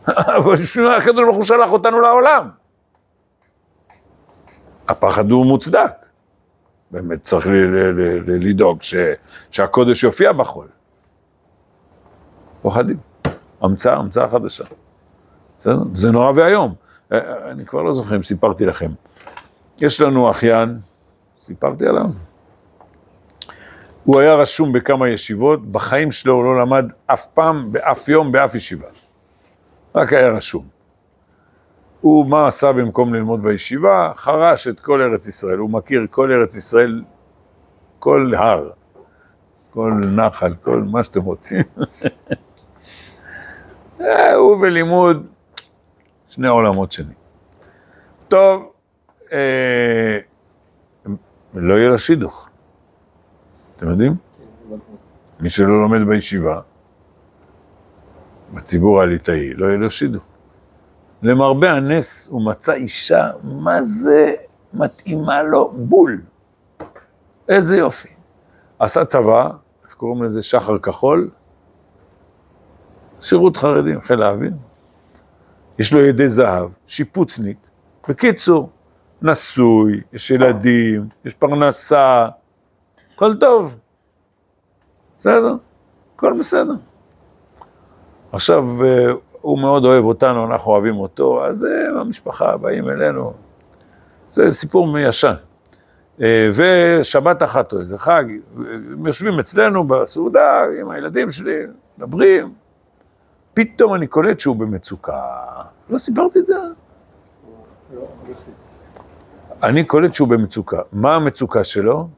אבל 0.36 0.56
בשביל 0.56 0.86
הקדוש 0.86 1.24
ברוך 1.24 1.36
הוא 1.36 1.44
שלח 1.44 1.72
אותנו 1.72 2.00
לעולם? 2.00 2.50
הפחד 4.88 5.30
הוא 5.30 5.46
מוצדק. 5.46 5.92
באמת 6.90 7.22
צריך 7.22 7.46
לדאוג 8.26 8.78
שהקודש 9.50 10.04
יופיע 10.04 10.32
בחול. 10.32 10.68
פוחדים. 12.62 12.96
המצאה, 13.60 13.96
המצאה 13.96 14.28
חדשה. 14.28 14.64
בסדר? 15.58 15.78
זה 15.92 16.10
נורא 16.10 16.32
ואיום. 16.36 16.74
אה, 17.12 17.18
אה, 17.18 17.50
אני 17.50 17.66
כבר 17.66 17.82
לא 17.82 17.94
זוכר 17.94 18.16
אם 18.16 18.22
סיפרתי 18.22 18.66
לכם. 18.66 18.90
יש 19.80 20.00
לנו 20.00 20.30
אחיין, 20.30 20.78
סיפרתי 21.38 21.86
עליו. 21.86 22.06
הוא 24.04 24.20
היה 24.20 24.34
רשום 24.34 24.72
בכמה 24.72 25.08
ישיבות, 25.08 25.66
בחיים 25.66 26.10
שלו 26.10 26.34
הוא 26.34 26.44
לא 26.44 26.60
למד 26.60 26.84
אף 27.06 27.24
פעם, 27.24 27.72
באף 27.72 28.08
יום, 28.08 28.32
באף 28.32 28.54
ישיבה. 28.54 28.86
רק 29.94 30.12
היה 30.12 30.28
רשום. 30.28 30.64
הוא, 32.00 32.26
מה 32.26 32.46
עשה 32.46 32.72
במקום 32.72 33.14
ללמוד 33.14 33.42
בישיבה? 33.42 34.12
חרש 34.16 34.68
את 34.68 34.80
כל 34.80 35.02
ארץ 35.02 35.26
ישראל. 35.26 35.58
הוא 35.58 35.70
מכיר 35.70 36.06
כל 36.10 36.32
ארץ 36.32 36.56
ישראל, 36.56 37.02
כל 37.98 38.32
הר, 38.36 38.70
כל 39.70 39.92
נחל, 40.16 40.54
כל 40.62 40.82
מה 40.90 41.04
שאתם 41.04 41.22
רוצים. 41.22 41.64
אה, 44.00 44.34
הוא 44.34 44.56
ולימוד, 44.56 45.28
שני 46.30 46.48
עולמות 46.48 46.92
שני. 46.92 47.14
טוב, 48.28 48.72
אה, 49.32 50.18
לא 51.54 51.74
יהיה 51.74 51.88
לו 51.88 51.98
שידוך. 51.98 52.48
אתם 53.76 53.88
יודעים? 53.88 54.14
מי 55.40 55.48
שלא 55.48 55.82
לומד 55.82 56.08
בישיבה, 56.08 56.60
בציבור 58.54 59.02
הליטאי, 59.02 59.54
לא 59.54 59.66
יהיה 59.66 59.76
לו 59.76 59.90
שידוך. 59.90 60.24
למרבה 61.22 61.72
הנס 61.72 62.28
הוא 62.28 62.46
מצא 62.46 62.72
אישה, 62.72 63.30
מה 63.42 63.82
זה 63.82 64.34
מתאימה 64.72 65.42
לו 65.42 65.72
בול. 65.72 66.20
איזה 67.48 67.76
יופי. 67.76 68.08
עשה 68.78 69.04
צבא, 69.04 69.50
איך 69.84 69.94
קוראים 69.94 70.22
לזה? 70.22 70.42
שחר 70.42 70.78
כחול. 70.78 71.30
שירות 73.20 73.56
חרדים, 73.56 74.00
חיל 74.00 74.22
האוויר. 74.22 74.52
יש 75.80 75.92
לו 75.92 76.00
ידי 76.00 76.28
זהב, 76.28 76.68
שיפוצניק. 76.86 77.56
בקיצור, 78.08 78.70
נשוי, 79.22 80.00
יש 80.12 80.30
ילדים, 80.30 81.08
יש 81.24 81.34
פרנסה, 81.34 82.28
הכל 83.14 83.34
טוב. 83.34 83.76
בסדר? 85.18 85.54
הכל 86.16 86.34
בסדר. 86.38 86.72
עכשיו, 88.32 88.64
הוא 89.40 89.58
מאוד 89.58 89.84
אוהב 89.84 90.04
אותנו, 90.04 90.46
אנחנו 90.46 90.72
אוהבים 90.72 90.96
אותו, 90.96 91.44
אז 91.44 91.62
הם, 91.62 91.96
המשפחה 91.96 92.56
באים 92.56 92.88
אלינו. 92.88 93.32
זה 94.30 94.50
סיפור 94.50 94.92
מישן. 94.92 95.34
אה, 96.22 96.50
ושבת 96.54 97.42
אחת 97.42 97.72
או 97.72 97.78
איזה 97.78 97.98
חג, 97.98 98.24
הם 98.56 99.06
יושבים 99.06 99.38
אצלנו 99.38 99.84
בסעודה 99.84 100.64
עם 100.80 100.90
הילדים 100.90 101.30
שלי, 101.30 101.62
מדברים, 101.98 102.54
פתאום 103.54 103.94
אני 103.94 104.06
קולט 104.06 104.40
שהוא 104.40 104.56
במצוקה. 104.56 105.49
לא 105.90 105.98
סיפרתי 105.98 106.38
את 106.38 106.46
זה? 106.46 106.54
לא, 106.54 108.00
לא. 108.28 108.34
אני 109.62 109.84
קולט 109.84 110.14
שהוא 110.14 110.28
במצוקה. 110.28 110.80
מה 110.92 111.14
המצוקה 111.14 111.64
שלו? 111.64 112.08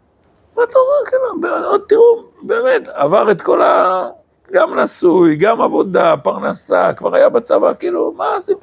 מה 0.57 0.63
אתה 0.63 0.75
אומר 0.79 1.11
כאן? 1.11 1.65
עוד 1.65 1.81
תראו, 1.89 2.23
באמת, 2.43 2.89
עבר 2.89 3.31
את 3.31 3.43
כל 3.43 3.63
ה... 3.63 4.03
גם 4.53 4.79
נשוי, 4.79 5.37
גם 5.37 5.61
עבודה, 5.61 6.15
פרנסה, 6.23 6.93
כבר 6.93 7.15
היה 7.15 7.29
בצבא, 7.29 7.75
כאילו, 7.75 8.13
מה 8.17 8.35
עושים? 8.35 8.57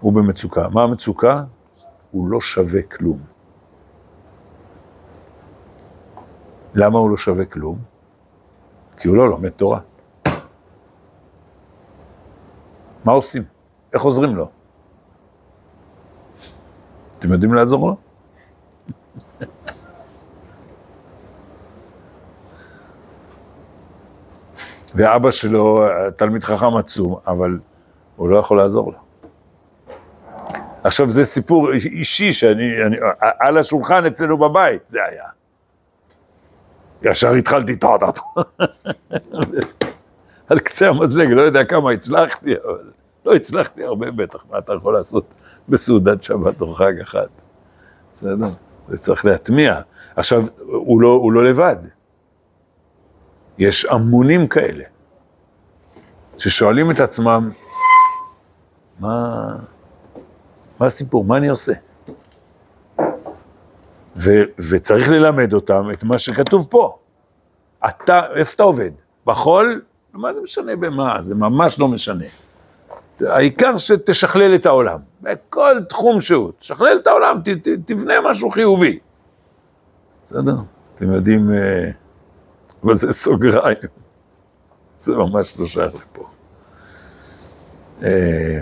הוא 0.00 0.12
במצוקה. 0.12 0.68
מה 0.68 0.82
המצוקה? 0.82 1.42
הוא 2.10 2.28
לא 2.30 2.40
שווה 2.40 2.82
כלום. 2.82 3.18
למה 6.74 6.98
הוא 6.98 7.10
לא 7.10 7.16
שווה 7.16 7.44
כלום? 7.44 7.78
כי 8.96 9.08
הוא 9.08 9.16
לא 9.16 9.28
לומד 9.28 9.48
תורה. 9.48 9.80
מה 13.04 13.12
עושים? 13.12 13.57
איך 13.92 14.02
עוזרים 14.02 14.36
לו? 14.36 14.48
אתם 17.18 17.32
יודעים 17.32 17.54
לעזור 17.54 17.88
לו? 17.88 17.96
ואבא 24.94 25.30
שלו 25.30 25.78
תלמיד 26.16 26.44
חכם 26.44 26.76
עצום, 26.76 27.16
אבל 27.26 27.58
הוא 28.16 28.28
לא 28.28 28.38
יכול 28.38 28.58
לעזור 28.58 28.92
לו. 28.92 28.98
עכשיו, 30.84 31.10
זה 31.10 31.24
סיפור 31.24 31.72
אישי 31.72 32.32
שאני, 32.32 32.82
אני, 32.86 32.96
על 33.20 33.58
השולחן 33.58 34.06
אצלנו 34.06 34.38
בבית, 34.38 34.82
זה 34.86 34.98
היה. 35.04 35.24
ישר 37.02 37.30
התחלתי 37.30 37.76
טה-טה-טה. 37.76 38.22
על 40.48 40.58
קצה 40.58 40.88
המזלג, 40.88 41.28
לא 41.28 41.42
יודע 41.42 41.64
כמה 41.64 41.90
הצלחתי, 41.90 42.54
אבל 42.64 42.90
לא 43.28 43.34
הצלחתי 43.34 43.84
הרבה 43.84 44.10
בטח, 44.10 44.44
מה 44.50 44.58
אתה 44.58 44.72
יכול 44.74 44.94
לעשות 44.94 45.24
בסעודת 45.68 46.22
שבת 46.22 46.60
או 46.60 46.74
חג 46.74 47.00
אחד. 47.02 47.26
בסדר? 48.12 48.48
זה 48.88 48.96
צריך 48.98 49.24
להטמיע. 49.24 49.80
עכשיו, 50.16 50.44
הוא 50.58 51.00
לא, 51.00 51.08
הוא 51.08 51.32
לא 51.32 51.44
לבד. 51.44 51.76
יש 53.58 53.84
המונים 53.84 54.48
כאלה, 54.48 54.84
ששואלים 56.38 56.90
את 56.90 57.00
עצמם, 57.00 57.50
מה, 59.00 59.34
מה 60.80 60.86
הסיפור? 60.86 61.24
מה 61.24 61.36
אני 61.36 61.48
עושה? 61.48 61.72
ו, 64.16 64.30
וצריך 64.70 65.08
ללמד 65.08 65.52
אותם 65.52 65.90
את 65.92 66.04
מה 66.04 66.18
שכתוב 66.18 66.66
פה. 66.70 66.98
אתה, 67.88 68.20
איפה 68.34 68.52
אתה 68.54 68.62
עובד? 68.62 68.90
בחול? 69.26 69.82
מה 70.12 70.32
זה 70.32 70.40
משנה 70.40 70.76
במה? 70.76 71.20
זה 71.20 71.34
ממש 71.34 71.78
לא 71.78 71.88
משנה. 71.88 72.24
העיקר 73.26 73.76
שתשכלל 73.76 74.54
את 74.54 74.66
העולם, 74.66 74.98
בכל 75.22 75.80
תחום 75.88 76.20
שהוא, 76.20 76.52
תשכלל 76.58 76.98
את 77.02 77.06
העולם, 77.06 77.40
ת, 77.44 77.48
ת, 77.48 77.68
תבנה 77.86 78.14
משהו 78.30 78.50
חיובי. 78.50 78.98
בסדר? 80.24 80.56
אתם 80.94 81.12
יודעים, 81.12 81.50
אה, 81.50 81.90
אבל 82.84 82.94
זה 82.94 83.12
סוגריים, 83.12 83.76
זה 84.98 85.16
ממש 85.16 85.60
לא 85.60 85.66
שייך 85.66 85.94
לפה. 85.94 86.28
אה, 88.02 88.60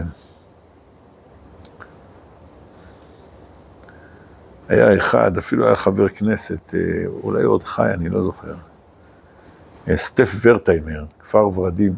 היה 4.69 4.97
אחד, 4.97 5.39
אפילו 5.39 5.67
היה 5.67 5.77
חבר 5.77 6.09
כנסת, 6.09 6.75
אה, 6.75 6.81
אולי 7.23 7.43
עוד 7.43 7.63
חי, 7.63 7.91
אני 7.95 8.09
לא 8.09 8.23
זוכר. 8.23 8.55
סטף 9.95 10.33
ורטיימר, 10.43 11.05
כפר 11.19 11.49
ורדים. 11.49 11.95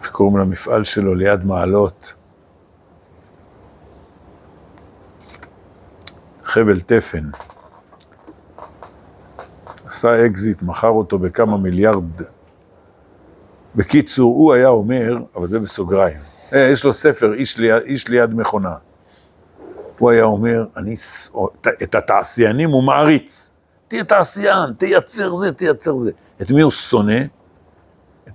איך 0.00 0.10
קוראים 0.12 0.36
למפעל 0.36 0.84
שלו 0.84 1.14
ליד 1.14 1.44
מעלות? 1.44 2.14
חבל 6.42 6.80
תפן. 6.80 7.30
עשה 9.86 10.26
אקזיט, 10.26 10.62
מכר 10.62 10.88
אותו 10.88 11.18
בכמה 11.18 11.56
מיליארד. 11.56 12.22
בקיצור, 13.74 14.34
הוא 14.34 14.54
היה 14.54 14.68
אומר, 14.68 15.16
אבל 15.36 15.46
זה 15.46 15.58
בסוגריים, 15.58 16.20
אה, 16.52 16.68
יש 16.72 16.84
לו 16.84 16.92
ספר, 16.92 17.34
איש 17.34 17.58
ליד, 17.58 17.82
איש 17.84 18.08
ליד 18.08 18.34
מכונה. 18.34 18.74
הוא 19.98 20.10
היה 20.10 20.24
אומר, 20.24 20.66
אני, 20.76 20.94
את 21.82 21.94
התעשיינים 21.94 22.70
הוא 22.70 22.82
מעריץ. 22.82 23.52
תהיה 23.88 24.04
תעשיין, 24.04 24.72
תייצר 24.78 25.34
זה, 25.34 25.52
תייצר 25.52 25.96
זה. 25.96 26.10
את 26.42 26.50
מי 26.50 26.62
הוא 26.62 26.70
שונא? 26.70 27.37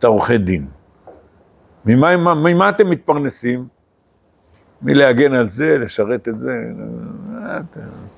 את 0.04 0.06
העורכי 0.06 0.38
דין. 0.38 0.68
ממה, 1.86 2.36
ממה 2.36 2.70
אתם 2.70 2.90
מתפרנסים? 2.90 3.68
מלהגן 4.82 5.34
על 5.34 5.50
זה, 5.50 5.78
לשרת 5.78 6.28
את 6.28 6.40
זה, 6.40 6.60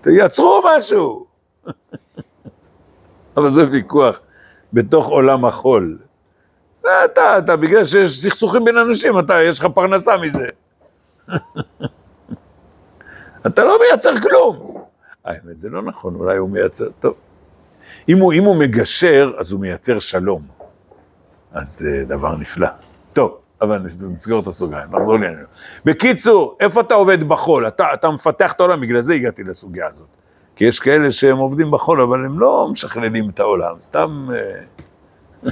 תייצרו 0.02 0.64
משהו. 0.78 1.26
אבל 3.38 3.52
זה 3.52 3.70
ויכוח 3.72 4.22
בתוך 4.74 5.08
עולם 5.08 5.46
החול. 5.46 5.98
אתה, 6.80 7.38
אתה, 7.38 7.56
בגלל 7.56 7.84
שיש 7.84 8.22
סכסוכים 8.22 8.66
בין 8.66 8.78
אנשים, 8.78 9.20
אתה, 9.20 9.42
יש 9.42 9.60
לך 9.60 9.66
פרנסה 9.66 10.18
מזה. 10.18 10.48
אתה 13.48 13.64
לא 13.64 13.80
מייצר 13.80 14.20
כלום. 14.20 14.84
האמת, 15.26 15.58
זה 15.58 15.70
לא 15.70 15.82
נכון, 15.82 16.16
אולי 16.16 16.38
הוא 16.38 16.50
מייצר, 16.50 16.90
טוב. 17.00 17.14
אם 18.10 18.18
הוא, 18.18 18.34
אם 18.34 18.44
הוא 18.44 18.60
מגשר, 18.60 19.32
אז 19.40 19.52
הוא 19.52 19.62
מייצר 19.62 20.00
שלום. 20.00 20.55
אז 21.56 21.80
זה 21.80 22.04
דבר 22.08 22.36
נפלא. 22.36 22.68
טוב, 23.14 23.38
אבל 23.62 23.78
נסגור 24.12 24.42
את 24.42 24.48
הסוגריים, 24.48 24.88
נחזור 24.92 25.14
לעניין. 25.20 25.46
בקיצור, 25.86 26.58
איפה 26.60 26.82
אתה 26.82 26.94
עובד 26.94 27.24
בחול? 27.24 27.68
אתה, 27.68 27.88
אתה 27.94 28.10
מפתח 28.10 28.52
את 28.52 28.60
העולם, 28.60 28.82
בגלל 28.82 29.02
זה 29.02 29.14
הגעתי 29.14 29.44
לסוגיה 29.44 29.88
הזאת. 29.88 30.08
כי 30.56 30.66
יש 30.66 30.80
כאלה 30.80 31.12
שהם 31.12 31.38
עובדים 31.38 31.72
בחול, 31.72 32.02
אבל 32.02 32.26
הם 32.26 32.40
לא 32.40 32.68
משכללים 32.72 33.30
את 33.30 33.40
העולם, 33.40 33.76
סתם 33.82 34.28
אה, 34.34 35.52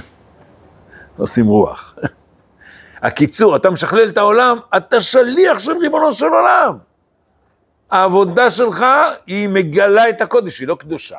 עושים 1.16 1.46
רוח. 1.46 1.98
הקיצור, 3.02 3.56
אתה 3.56 3.70
משכלל 3.70 4.08
את 4.08 4.18
העולם, 4.18 4.58
אתה 4.76 5.00
שליח 5.00 5.58
של 5.58 5.72
ריבונו 5.72 6.12
של 6.12 6.26
עולם. 6.26 6.78
העבודה 7.90 8.50
שלך 8.50 8.84
היא 9.26 9.48
מגלה 9.48 10.08
את 10.08 10.22
הקודש, 10.22 10.60
היא 10.60 10.68
לא 10.68 10.74
קדושה. 10.74 11.18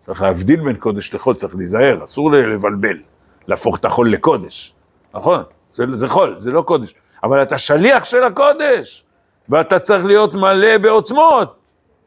צריך 0.00 0.22
להבדיל 0.22 0.60
בין 0.64 0.76
קודש 0.76 1.14
לחול, 1.14 1.34
צריך 1.34 1.56
להיזהר, 1.56 2.04
אסור 2.04 2.32
לבלבל, 2.32 2.96
להפוך 3.48 3.78
את 3.78 3.84
החול 3.84 4.12
לקודש, 4.12 4.74
נכון? 5.14 5.42
זה, 5.72 5.84
זה 5.92 6.08
חול, 6.08 6.34
זה 6.38 6.50
לא 6.50 6.62
קודש. 6.62 6.94
אבל 7.24 7.42
אתה 7.42 7.58
שליח 7.58 8.04
של 8.04 8.22
הקודש, 8.22 9.04
ואתה 9.48 9.78
צריך 9.78 10.04
להיות 10.04 10.34
מלא 10.34 10.78
בעוצמות, 10.78 11.56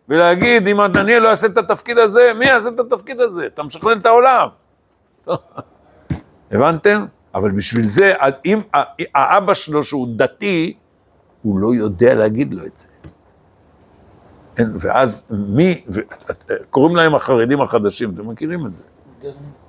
ולהגיד, 0.09 0.67
אם 0.67 0.87
דניאל 0.93 1.23
לא 1.23 1.27
יעשה 1.27 1.47
את 1.47 1.57
התפקיד 1.57 1.97
הזה, 1.97 2.31
מי 2.39 2.45
יעשה 2.45 2.69
את 2.69 2.79
התפקיד 2.79 3.19
הזה? 3.19 3.45
אתה 3.45 3.63
משכלל 3.63 3.97
את 3.97 4.05
העולם. 4.05 4.47
הבנתם? 6.51 7.05
אבל 7.35 7.51
בשביל 7.51 7.87
זה, 7.87 8.13
אם 8.45 8.61
האבא 9.15 9.53
שלו 9.53 9.83
שהוא 9.83 10.07
דתי, 10.15 10.77
הוא 11.41 11.59
לא 11.59 11.73
יודע 11.73 12.15
להגיד 12.15 12.53
לו 12.53 12.65
את 12.65 12.77
זה. 12.77 12.87
ואז 14.57 15.33
מי, 15.47 15.81
קוראים 16.69 16.95
להם 16.95 17.15
החרדים 17.15 17.61
החדשים, 17.61 18.13
אתם 18.13 18.29
מכירים 18.29 18.65
את 18.65 18.75
זה? 18.75 18.83
מודרנים 19.07 19.33
קוראים? 19.33 19.60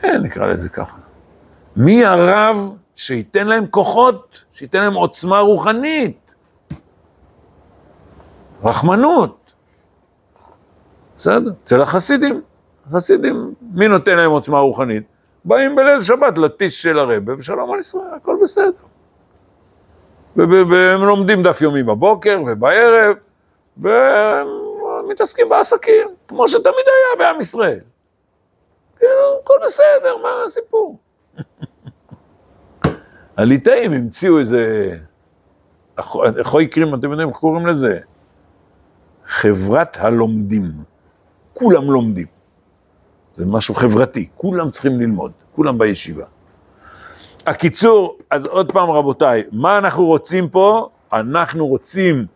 כן, 0.00 0.22
נקרא 0.22 0.46
לזה 0.46 0.68
ככה. 0.68 0.96
מי 1.76 2.04
הרב 2.04 2.76
שייתן 2.94 3.46
להם 3.46 3.66
כוחות, 3.66 4.44
שייתן 4.52 4.80
להם 4.80 4.94
עוצמה 4.94 5.40
רוחנית? 5.40 6.34
רחמנות. 8.64 9.52
בסדר, 11.16 11.52
אצל 11.64 11.82
החסידים, 11.82 12.42
החסידים, 12.86 13.54
מי 13.72 13.88
נותן 13.88 14.16
להם 14.16 14.30
עוצמה 14.30 14.58
רוחנית? 14.58 15.02
באים 15.44 15.76
בליל 15.76 16.00
שבת 16.00 16.38
לטיש 16.38 16.82
של 16.82 16.98
הרבה, 16.98 17.32
ושלום 17.38 17.72
על 17.72 17.78
ישראל, 17.78 18.14
הכל 18.16 18.36
בסדר. 18.42 18.70
והם 20.36 21.04
לומדים 21.04 21.42
דף 21.42 21.62
יומי 21.62 21.82
בבוקר 21.82 22.42
ובערב, 22.46 23.16
ומתעסקים 23.78 25.48
בעסקים, 25.48 26.08
כמו 26.28 26.48
שתמיד 26.48 26.66
היה 26.66 27.18
בעם 27.18 27.40
ישראל. 27.40 27.80
כאילו, 28.98 29.40
הכל 29.42 29.54
בסדר, 29.64 30.16
מה 30.22 30.28
הסיפור? 30.44 30.98
הליטאים 33.36 33.92
המציאו 33.92 34.38
איזה... 34.38 34.90
אחוי 36.40 36.66
קרים, 36.66 36.94
אתם 36.94 37.10
יודעים 37.10 37.28
איך 37.28 37.36
קוראים 37.36 37.66
לזה? 37.66 37.98
חברת 39.26 39.96
הלומדים. 40.00 40.72
כולם 41.52 41.90
לומדים. 41.90 42.26
זה 43.32 43.46
משהו 43.46 43.74
חברתי, 43.74 44.28
כולם 44.36 44.70
צריכים 44.70 45.00
ללמוד, 45.00 45.32
כולם 45.52 45.78
בישיבה. 45.78 46.24
הקיצור, 47.46 48.18
אז 48.30 48.46
עוד 48.46 48.72
פעם 48.72 48.90
רבותיי, 48.90 49.42
מה 49.52 49.78
אנחנו 49.78 50.04
רוצים 50.04 50.48
פה? 50.48 50.88
אנחנו 51.12 51.66
רוצים, 51.66 52.26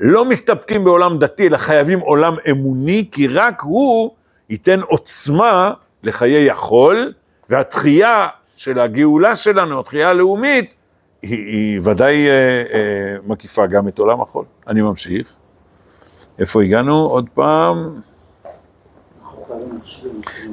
לא 0.00 0.24
מסתפקים 0.24 0.84
בעולם 0.84 1.18
דתי, 1.18 1.46
אלא 1.46 1.56
חייבים 1.56 2.00
עולם 2.00 2.34
אמוני, 2.50 3.08
כי 3.12 3.26
רק 3.26 3.60
הוא 3.60 4.10
ייתן 4.50 4.80
עוצמה 4.80 5.72
לחיי 6.02 6.50
החול, 6.50 7.12
והתחייה 7.48 8.26
של 8.56 8.78
הגאולה 8.80 9.36
שלנו, 9.36 9.80
התחייה 9.80 10.10
הלאומית, 10.10 10.74
היא, 11.22 11.46
היא 11.46 11.80
ודאי 11.82 12.28
אה, 12.28 12.32
אה, 12.32 13.16
מקיפה 13.26 13.66
גם 13.66 13.88
את 13.88 13.98
עולם 13.98 14.20
החול. 14.20 14.44
אני 14.68 14.82
ממשיך. 14.82 15.28
איפה 16.38 16.62
הגענו? 16.62 16.94
עוד 16.94 17.28
פעם. 17.34 18.00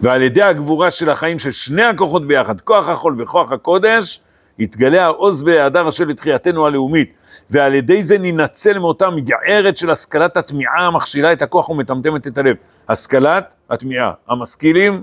ועל 0.02 0.22
ידי 0.22 0.42
הגבורה 0.42 0.92
של 0.92 1.10
החיים 1.10 1.40
של 1.40 1.52
שני 1.52 1.84
הכוחות 1.84 2.28
ביחד, 2.28 2.62
כוח 2.62 2.90
החול 2.90 3.22
וכוח 3.22 3.52
הקודש, 3.52 4.22
יתגלה 4.60 5.06
העוז 5.06 5.44
וההדר 5.44 5.90
אשר 5.90 6.06
לתחייתנו 6.06 6.68
הלאומית, 6.68 7.14
ועל 7.50 7.74
ידי 7.74 8.04
זה 8.04 8.18
ננצל 8.18 8.80
מאותה 8.80 9.10
מגערת 9.10 9.78
של 9.78 9.92
השכלת 9.92 10.38
התמיעה 10.38 10.88
המכשילה 10.88 11.34
את 11.34 11.42
הכוח 11.42 11.70
ומטמטמת 11.70 12.28
את 12.28 12.38
הלב. 12.38 12.56
השכלת 12.90 13.56
התמיעה. 13.70 14.12
המשכילים, 14.28 15.02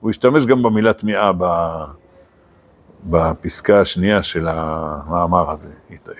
הוא 0.00 0.10
השתמש 0.10 0.46
גם 0.46 0.62
במילה 0.62 0.92
תמיעה 0.92 1.32
ב... 1.38 1.44
בפסקה 3.04 3.80
השנייה 3.80 4.22
של 4.22 4.48
המאמר 4.50 5.50
הזה, 5.50 5.70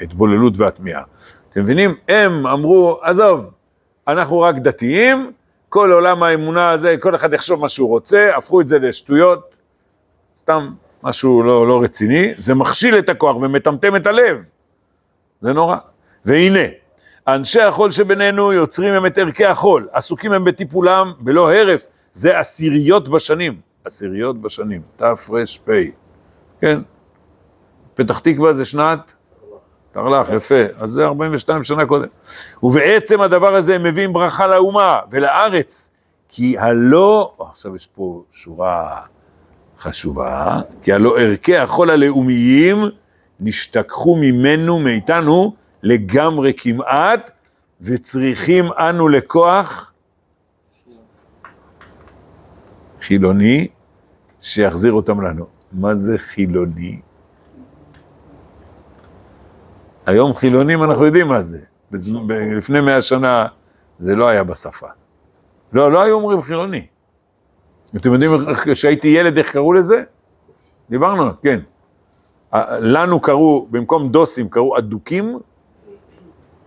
התבוללות 0.01 0.57
והתמיעה. 0.57 1.03
אתם 1.51 1.61
מבינים? 1.61 1.95
הם 2.09 2.47
אמרו, 2.47 2.99
עזוב, 3.03 3.51
אנחנו 4.09 4.41
רק 4.41 4.59
דתיים, 4.59 5.33
כל 5.69 5.93
עולם 5.93 6.23
האמונה 6.23 6.71
הזה, 6.71 6.97
כל 7.01 7.15
אחד 7.15 7.33
יחשוב 7.33 7.61
מה 7.61 7.69
שהוא 7.69 7.89
רוצה, 7.89 8.37
הפכו 8.37 8.61
את 8.61 8.69
זה 8.69 8.79
לשטויות, 8.79 9.55
סתם 10.37 10.71
משהו 11.03 11.43
לא, 11.43 11.69
לא 11.69 11.83
רציני, 11.83 12.33
זה 12.37 12.55
מכשיל 12.55 12.99
את 12.99 13.09
הכוח 13.09 13.37
ומטמטם 13.37 13.97
את 13.97 14.07
הלב. 14.07 14.37
זה 15.41 15.53
נורא. 15.53 15.77
והנה, 16.25 16.65
אנשי 17.29 17.61
החול 17.61 17.91
שבינינו 17.91 18.53
יוצרים 18.53 18.95
הם 18.95 19.07
את 19.07 19.19
ערכי 19.19 19.45
החול, 19.45 19.89
עסוקים 19.93 20.33
הם 20.33 20.45
בטיפולם 20.45 21.13
בלא 21.19 21.53
הרף, 21.53 21.87
זה 22.13 22.39
עשיריות 22.39 23.09
בשנים, 23.09 23.68
עשיריות 23.89 24.41
בשנים, 24.41 24.83
תר"פ, 24.97 25.31
כן. 26.61 26.81
פתח 27.95 28.19
תקווה 28.19 28.53
זה 28.53 28.65
שנת 28.65 29.13
תרל"ח, 29.93 30.29
יפה, 30.37 30.63
אז 30.79 30.91
זה 30.91 31.07
42 31.07 31.63
שנה 31.63 31.87
קודם. 31.87 32.07
ובעצם 32.63 33.21
הדבר 33.21 33.55
הזה 33.55 33.75
הם 33.75 33.83
מביאים 33.83 34.13
ברכה 34.13 34.47
לאומה 34.47 35.01
ולארץ, 35.11 35.91
כי 36.29 36.59
הלא, 36.59 37.35
עכשיו 37.39 37.77
יש 37.77 37.87
פה 37.87 38.23
שורה 38.33 39.03
חשובה, 39.79 40.61
כי 40.83 40.93
הלא 40.93 41.19
ערכי 41.19 41.57
החול 41.57 41.91
הלאומיים 41.91 42.79
נשתכחו 43.41 44.17
ממנו, 44.17 44.79
מאיתנו, 44.79 45.55
לגמרי 45.83 46.53
כמעט, 46.57 47.31
וצריכים 47.81 48.65
אנו 48.73 49.09
לכוח 49.09 49.93
חילוני 53.01 53.69
שיחזיר 54.49 54.93
אותם 54.93 55.21
לנו. 55.21 55.47
מה 55.73 55.95
זה 55.95 56.19
חילוני? 56.19 57.01
היום 60.07 60.35
חילונים 60.35 60.85
אנחנו 60.85 61.07
יודעים 61.07 61.29
מה 61.29 61.41
זה. 61.41 61.59
לפני 62.57 62.81
מאה 62.81 63.03
שנה 63.03 63.47
זה 63.99 64.15
לא 64.15 64.29
היה 64.29 64.45
בשפה. 64.45 64.87
לא, 65.73 65.93
לא 65.93 66.03
היו 66.03 66.15
אומרים 66.17 66.43
חילוני. 66.43 66.87
אתם 67.97 68.13
יודעים 68.13 68.31
כשהייתי 68.73 69.09
ילד 69.09 69.39
איך 69.39 69.53
קראו 69.53 69.73
לזה? 69.73 70.03
דיברנו, 70.91 71.31
כן. 71.43 71.61
לנו 72.81 73.21
קראו, 73.21 73.67
במקום 73.71 74.09
דוסים 74.09 74.49
קראו 74.49 74.79
אדוקים, 74.79 75.39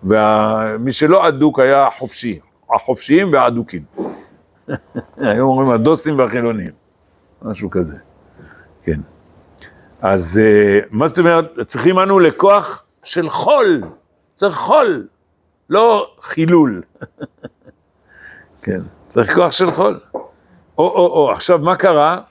ומי 0.04 0.92
שלא 0.92 1.28
אדוק 1.28 1.60
היה 1.60 1.90
חופשי, 1.98 2.40
החופשיים 2.76 3.34
והאדוקים. 3.34 3.84
היום 5.18 5.50
אומרים 5.50 5.70
הדוסים 5.70 6.20
והחילונים, 6.20 6.72
משהו 7.42 7.70
כזה, 7.70 7.96
כן. 8.84 9.02
אז 10.02 10.42
אה, 10.44 10.80
מה 10.92 11.08
זאת 11.08 11.20
אומרת, 11.20 11.46
צריכים 11.68 12.00
אנו 12.00 12.20
לכוח 12.20 12.84
של 13.04 13.30
חול, 13.30 13.82
צריך 14.36 14.56
חול, 14.56 15.08
לא 15.70 16.16
חילול. 16.22 16.82
כן, 18.64 18.82
צריך 19.08 19.36
כוח 19.36 19.52
של 19.52 19.72
חול. 19.72 20.00
או, 20.14 20.22
או, 20.78 21.08
או, 21.08 21.32
עכשיו 21.32 21.60
מה 21.60 21.76
קרה? 21.76 22.22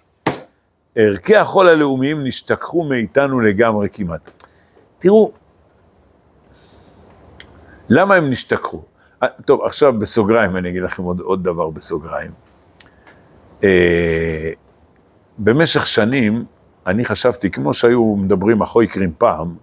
ערכי 0.95 1.37
החול 1.37 1.69
הלאומיים 1.69 2.25
נשתכחו 2.25 2.85
מאיתנו 2.85 3.41
לגמרי 3.41 3.89
כמעט. 3.93 4.31
תראו, 4.99 5.33
למה 7.89 8.15
הם 8.15 8.31
נשתכחו? 8.31 8.83
אה, 9.23 9.29
טוב, 9.45 9.63
עכשיו 9.63 9.99
בסוגריים, 9.99 10.57
אני 10.57 10.69
אגיד 10.71 10.83
לכם 10.83 11.03
עוד, 11.03 11.21
עוד 11.21 11.45
דבר 11.45 11.71
בסוגריים. 11.71 12.31
אה, 13.65 14.51
במשך 15.43 15.87
שנים, 15.87 16.45
אני 16.87 17.05
חשבתי, 17.05 17.51
כמו 17.51 17.75
שהיו 17.75 18.17
מדברים 18.17 18.63
החויקרים 18.63 19.13
פעם, 19.19 19.57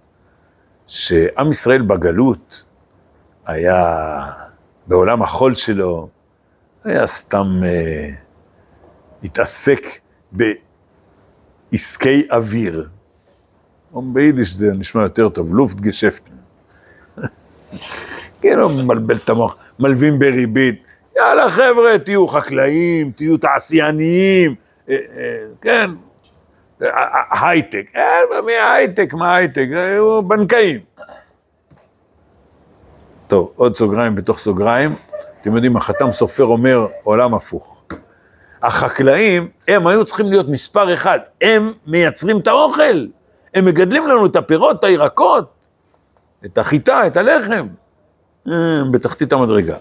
שעם 0.86 1.50
ישראל 1.50 1.82
בגלות 1.82 2.64
היה, 3.46 3.96
בעולם 4.86 5.22
החול 5.22 5.54
שלו, 5.54 6.08
היה 6.84 7.06
סתם 7.06 7.60
אה, 7.64 8.10
התעסק 9.22 9.80
בעסקי 11.72 12.28
אוויר. 12.32 12.88
ביידיש 13.92 14.54
זה 14.54 14.72
נשמע 14.72 15.02
יותר 15.02 15.28
טוב, 15.28 15.54
לופט 15.54 15.76
גשפטן. 15.76 16.32
כאילו 18.40 18.68
מבלבל 18.68 19.16
את 19.16 19.28
המוח, 19.28 19.56
מלווים 19.78 20.18
בריבית. 20.18 20.82
יאללה 21.16 21.50
חבר'ה, 21.50 21.98
תהיו 22.04 22.28
חקלאים, 22.28 23.10
תהיו 23.10 23.36
תעשייניים, 23.36 24.50
אה, 24.50 24.67
כן, 25.60 25.90
הייטק, 27.30 27.86
אה, 27.96 28.40
מי 28.46 28.52
הייטק, 28.52 29.14
מה 29.14 29.36
הייטק? 29.36 29.66
היו 29.72 30.22
בנקאים. 30.22 30.80
טוב, 33.26 33.52
עוד 33.56 33.76
סוגריים 33.76 34.14
בתוך 34.14 34.38
סוגריים. 34.38 34.94
אתם 35.40 35.54
יודעים, 35.54 35.76
החתם 35.76 36.12
סופר 36.12 36.44
אומר 36.44 36.86
עולם 37.02 37.34
הפוך. 37.34 37.82
החקלאים, 38.62 39.48
הם 39.68 39.86
היו 39.86 40.04
צריכים 40.04 40.26
להיות 40.26 40.48
מספר 40.48 40.94
אחד, 40.94 41.18
הם 41.40 41.72
מייצרים 41.86 42.38
את 42.38 42.46
האוכל, 42.46 43.06
הם 43.54 43.64
מגדלים 43.64 44.06
לנו 44.06 44.26
את 44.26 44.36
הפירות, 44.36 44.78
את 44.78 44.84
הירקות, 44.84 45.52
את 46.44 46.58
החיטה, 46.58 47.06
את 47.06 47.16
הלחם. 47.16 47.66
הם 48.46 48.92
בתחתית 48.92 49.32
המדרגה. 49.32 49.76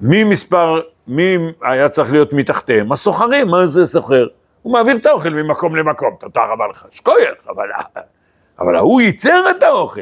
מי 0.00 0.24
מספר, 0.24 0.80
מי 1.06 1.36
היה 1.62 1.88
צריך 1.88 2.12
להיות 2.12 2.32
מתחתיהם? 2.32 2.92
הסוחרים, 2.92 3.48
מה 3.48 3.66
זה 3.66 3.86
סוחר? 3.86 4.26
הוא 4.62 4.72
מעביר 4.72 4.96
את 4.96 5.06
האוכל 5.06 5.30
ממקום 5.30 5.76
למקום, 5.76 6.16
תודה 6.20 6.40
רבה 6.52 6.64
לך, 6.66 6.86
שכוייך, 6.90 7.46
אבל, 7.48 7.68
אבל 8.58 8.76
ההוא 8.76 9.00
ייצר 9.00 9.50
את 9.50 9.62
האוכל. 9.62 10.00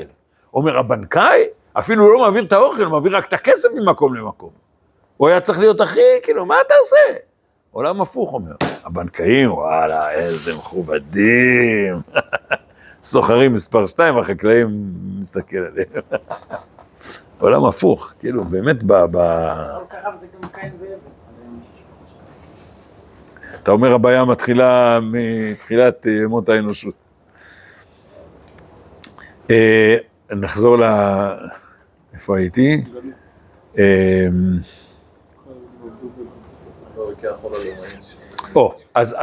אומר 0.54 0.78
הבנקאי, 0.78 1.44
אפילו 1.72 2.12
לא 2.12 2.20
מעביר 2.20 2.44
את 2.44 2.52
האוכל, 2.52 2.82
הוא 2.82 2.92
מעביר 2.92 3.16
רק 3.16 3.24
את 3.24 3.32
הכסף 3.32 3.68
ממקום 3.76 4.14
למקום. 4.14 4.50
הוא 5.16 5.28
היה 5.28 5.40
צריך 5.40 5.58
להיות 5.58 5.80
הכי, 5.80 6.00
כאילו, 6.22 6.46
מה 6.46 6.54
אתה 6.66 6.74
עושה? 6.80 7.18
עולם 7.70 8.00
הפוך 8.00 8.32
אומר. 8.32 8.54
הבנקאים, 8.84 9.52
וואלה, 9.52 10.10
איזה 10.10 10.58
מכובדים. 10.58 12.00
סוחרים 13.02 13.54
מספר 13.54 13.86
שתיים, 13.86 14.18
החקלאים 14.18 14.68
מסתכל 15.20 15.56
עליהם. 15.56 16.02
עולם 17.38 17.64
הפוך, 17.64 18.12
כאילו, 18.18 18.44
באמת 18.44 18.82
ב... 18.82 18.92
ב... 19.10 19.18
אתה 23.62 23.72
אומר 23.72 23.94
הבעיה 23.94 24.24
מתחילה 24.24 24.98
מתחילת 25.02 26.06
אה, 26.06 26.12
ימות 26.12 26.48
האנושות. 26.48 26.94
אה, 29.50 29.96
נחזור 30.30 30.78
ל... 30.78 30.84
איפה 32.14 32.38
הייתי? 32.38 32.84
אה, 33.78 34.26
או, 38.54 38.74
אז, 38.94 39.14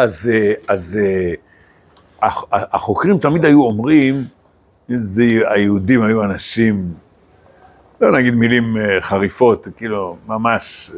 החוקרים 2.51 3.17
תמיד 3.17 3.45
היו 3.45 3.63
אומרים, 3.63 4.23
היהודים 5.49 6.01
היו 6.01 6.23
אנשים, 6.23 6.93
לא 8.03 8.11
נגיד 8.11 8.33
מילים 8.33 8.75
חריפות, 9.01 9.67
כאילו, 9.77 10.17
ממש, 10.27 10.91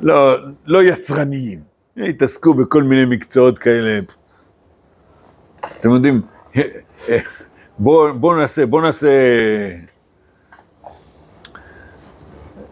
לא, 0.00 0.36
לא 0.66 0.82
יצרניים. 0.82 1.60
התעסקו 1.96 2.54
בכל 2.54 2.82
מיני 2.82 3.04
מקצועות 3.04 3.58
כאלה. 3.58 4.00
אתם 5.80 5.90
יודעים, 5.90 6.20
בואו 7.78 8.14
בוא 8.14 8.36
נעשה, 8.36 8.66
בואו 8.66 8.82
נעשה, 8.82 9.08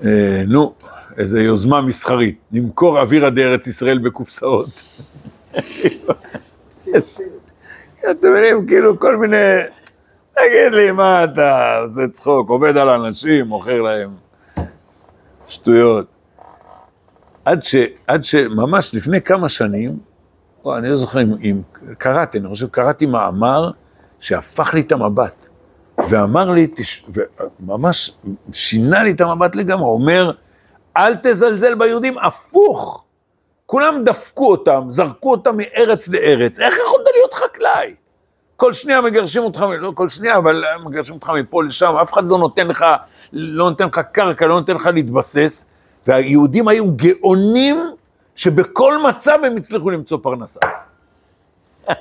אה, 0.05 0.43
נו, 0.47 0.75
איזו 1.19 1.39
יוזמה 1.39 1.83
מסחרית, 1.83 2.39
נמכור 2.53 3.01
אווירה 3.01 3.31
דארץ 3.31 3.67
ישראל 3.67 3.99
בקופסאות. 3.99 4.69
אתם 8.11 8.31
מבינים, 8.31 8.67
כאילו 8.67 8.99
כל 8.99 9.17
מיני... 9.17 9.37
תגיד 10.39 10.75
לי, 10.75 10.91
מה 10.91 11.25
אתה 11.25 11.79
עושה 11.85 12.09
צחוק, 12.11 12.51
עובד 12.51 12.77
על 12.77 12.89
אנשים, 12.89 13.47
מוכר 13.47 13.83
להם 13.83 14.11
שטויות. 15.47 16.07
עד, 17.45 17.63
ש, 17.63 17.75
עד 18.07 18.25
שממש 18.25 18.95
לפני 18.95 19.21
כמה 19.21 19.49
שנים, 19.49 19.99
או, 20.65 20.77
אני 20.77 20.89
לא 20.89 20.97
זוכר 20.97 21.23
אם, 21.23 21.33
אם 21.43 21.63
קראתי, 21.99 22.39
אני 22.39 22.49
חושב 22.49 22.69
קראתי 22.69 23.07
מאמר 23.07 23.71
שהפך 24.19 24.75
לי 24.75 24.81
את 24.81 24.93
המבט. 24.93 25.47
ואמר 26.09 26.51
לי, 26.51 26.67
תש... 26.77 27.05
וממש 27.61 28.11
שינה 28.53 29.03
לי 29.03 29.11
את 29.11 29.21
המבט 29.21 29.57
לגמרי, 29.57 29.87
אומר, 29.87 30.33
אל 30.97 31.17
תזלזל 31.23 31.75
ביהודים, 31.75 32.19
הפוך. 32.19 33.05
כולם 33.67 34.05
דפקו 34.05 34.51
אותם, 34.51 34.85
זרקו 34.89 35.31
אותם 35.31 35.57
מארץ 35.57 36.09
לארץ. 36.09 36.61
איך 36.61 36.75
יכולת 36.87 37.07
להיות 37.15 37.35
חקלאי? 37.35 37.95
כל 38.59 38.73
שנייה 38.73 39.01
מגרשים 39.01 39.43
אותך, 39.43 39.65
לא 39.81 39.93
כל 39.95 40.09
שנייה, 40.09 40.37
אבל 40.37 40.65
מגרשים 40.85 41.15
אותך 41.15 41.31
מפה 41.31 41.65
לשם, 41.65 41.97
אף 42.03 42.13
אחד 42.13 42.25
לא 42.25 42.39
נותן 42.39 42.69
לך, 42.69 42.85
לא 43.33 43.71
נותן 43.71 43.87
לך 43.87 44.01
קרקע, 44.13 44.47
לא 44.47 44.55
נותן 44.55 44.75
לך 44.75 44.87
להתבסס, 44.95 45.67
והיהודים 46.07 46.69
היו 46.69 46.93
גאונים 46.97 47.77
שבכל 48.35 48.99
מצב 49.09 49.39
הם 49.47 49.57
הצליחו 49.57 49.91
למצוא 49.91 50.19
פרנסה. 50.23 50.61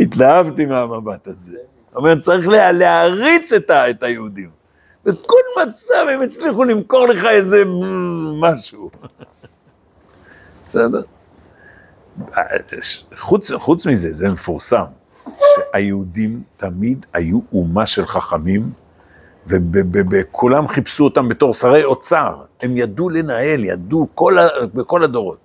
התלהבתי 0.00 0.64
מהמבט 0.64 1.26
הזה. 1.26 1.58
זאת 1.86 1.96
אומרת, 1.96 2.20
צריך 2.20 2.48
לה, 2.48 2.72
להעריץ 2.72 3.52
את, 3.52 3.70
ה, 3.70 3.90
את 3.90 4.02
היהודים. 4.02 4.50
בכל 5.04 5.40
מצב 5.62 6.06
הם 6.12 6.22
הצליחו 6.22 6.64
למכור 6.64 7.06
לך 7.08 7.24
איזה 7.24 7.64
משהו. 8.40 8.90
בסדר? 10.64 11.02
חוץ, 13.16 13.52
חוץ 13.52 13.86
מזה, 13.86 14.12
זה 14.12 14.28
מפורסם, 14.28 14.84
שהיהודים 15.38 16.42
תמיד 16.56 17.06
היו 17.12 17.40
אומה 17.52 17.86
של 17.86 18.06
חכמים, 18.06 18.70
וכולם 20.10 20.68
חיפשו 20.68 21.04
אותם 21.04 21.28
בתור 21.28 21.54
שרי 21.54 21.84
אוצר. 21.84 22.42
הם 22.62 22.76
ידעו 22.76 23.08
לנהל, 23.08 23.64
ידעו 23.64 24.08
כל, 24.14 24.36
בכל 24.74 25.04
הדורות. 25.04 25.38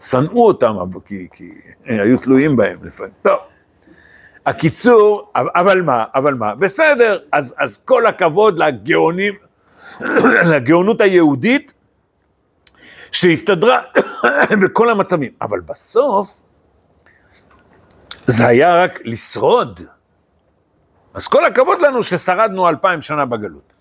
שנאו 0.00 0.46
אותם, 0.46 0.76
כי, 1.06 1.26
כי 1.32 1.50
היו 1.84 2.18
תלויים 2.18 2.56
בהם 2.56 2.78
לפעמים. 2.82 3.12
טוב. 3.22 3.38
הקיצור, 4.46 5.32
אבל 5.34 5.82
מה, 5.82 6.04
אבל 6.14 6.34
מה, 6.34 6.54
בסדר, 6.54 7.18
אז, 7.32 7.54
אז 7.58 7.78
כל 7.84 8.06
הכבוד 8.06 8.58
לגאונים, 8.58 9.34
לגאונות 10.52 11.00
היהודית, 11.00 11.72
שהסתדרה 13.12 13.80
בכל 14.62 14.90
המצבים, 14.90 15.32
אבל 15.42 15.60
בסוף, 15.60 16.42
זה 18.26 18.46
היה 18.46 18.84
רק 18.84 19.00
לשרוד. 19.04 19.80
אז 21.14 21.28
כל 21.28 21.44
הכבוד 21.44 21.80
לנו 21.80 22.02
ששרדנו 22.02 22.68
אלפיים 22.68 23.02
שנה 23.02 23.24
בגלות. 23.24 23.72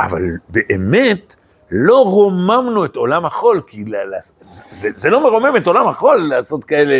אבל 0.00 0.22
באמת, 0.48 1.36
לא 1.70 2.04
רוממנו 2.04 2.84
את 2.84 2.96
עולם 2.96 3.24
החול, 3.24 3.62
כי 3.66 3.84
זה, 4.50 4.62
זה, 4.70 4.88
זה 4.94 5.10
לא 5.10 5.22
מרומם 5.22 5.56
את 5.56 5.66
עולם 5.66 5.88
החול 5.88 6.16
לעשות 6.16 6.64
כאלה 6.64 6.96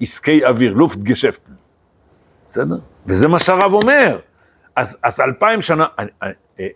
עסקי 0.00 0.46
אוויר, 0.46 0.74
לופט 0.74 0.98
גשפטן. 0.98 1.52
בסדר? 2.46 2.76
וזה 3.06 3.28
מה 3.28 3.38
שהרב 3.38 3.72
אומר. 3.72 4.18
אז, 4.76 4.98
אז 5.02 5.20
אלפיים 5.20 5.62
שנה, 5.62 5.86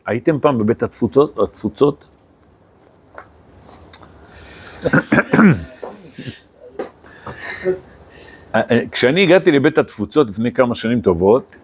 הייתם 0.06 0.40
פעם 0.40 0.58
בבית 0.58 0.82
התפוצות? 0.82 1.38
התפוצות? 1.38 2.06
כשאני 8.92 9.22
הגעתי 9.22 9.50
לבית 9.50 9.78
התפוצות 9.78 10.30
לפני 10.30 10.52
כמה 10.52 10.74
שנים 10.74 11.00
טובות, 11.00 11.56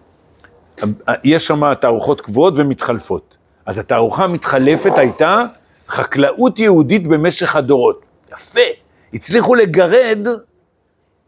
יש 1.23 1.47
שם 1.47 1.73
תערוכות 1.73 2.21
קבועות 2.21 2.53
ומתחלפות. 2.57 3.37
אז 3.65 3.79
התערוכה 3.79 4.23
המתחלפת 4.23 4.97
הייתה 4.97 5.45
חקלאות 5.87 6.59
יהודית 6.59 7.07
במשך 7.07 7.55
הדורות. 7.55 8.01
יפה. 8.33 8.59
הצליחו 9.13 9.55
לגרד 9.55 10.27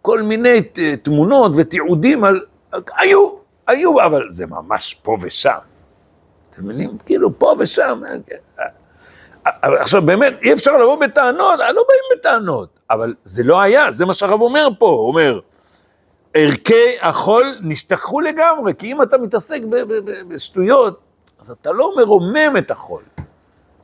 כל 0.02 0.21
מיני 0.21 0.62
תמונות 1.04 1.52
ותיעודים 1.56 2.23
על 2.23 2.41
היו, 2.73 3.30
היו, 3.67 4.02
אבל 4.06 4.30
זה 4.30 4.45
ממש 4.45 4.93
פה 4.93 5.17
ושם. 5.21 5.58
אתם 6.50 6.63
מבינים? 6.63 6.97
כאילו 7.06 7.39
פה 7.39 7.56
ושם. 7.60 8.02
עכשיו 9.62 10.02
באמת, 10.02 10.34
אי 10.42 10.54
אפשר 10.54 10.78
לבוא 10.78 10.96
בטענות, 10.96 11.60
לא 11.60 11.84
באים 11.88 12.20
בטענות, 12.20 12.80
אבל 12.90 13.14
זה 13.24 13.44
לא 13.44 13.62
היה, 13.62 13.92
זה 13.92 14.06
מה 14.06 14.14
שהרב 14.14 14.42
אומר 14.42 14.68
פה, 14.80 14.88
הוא 14.88 15.08
אומר, 15.08 15.40
ערכי 16.34 16.98
החול 17.02 17.56
נשתכחו 17.62 18.22
לגמרי, 18.22 18.74
כי 18.78 18.92
אם 18.92 19.02
אתה 19.02 19.18
מתעסק 19.18 19.62
בשטויות, 20.28 21.00
אז 21.40 21.52
אתה 21.52 21.72
לא 21.72 21.94
מרומם 21.98 22.58
את 22.58 22.72
החול. 22.72 23.04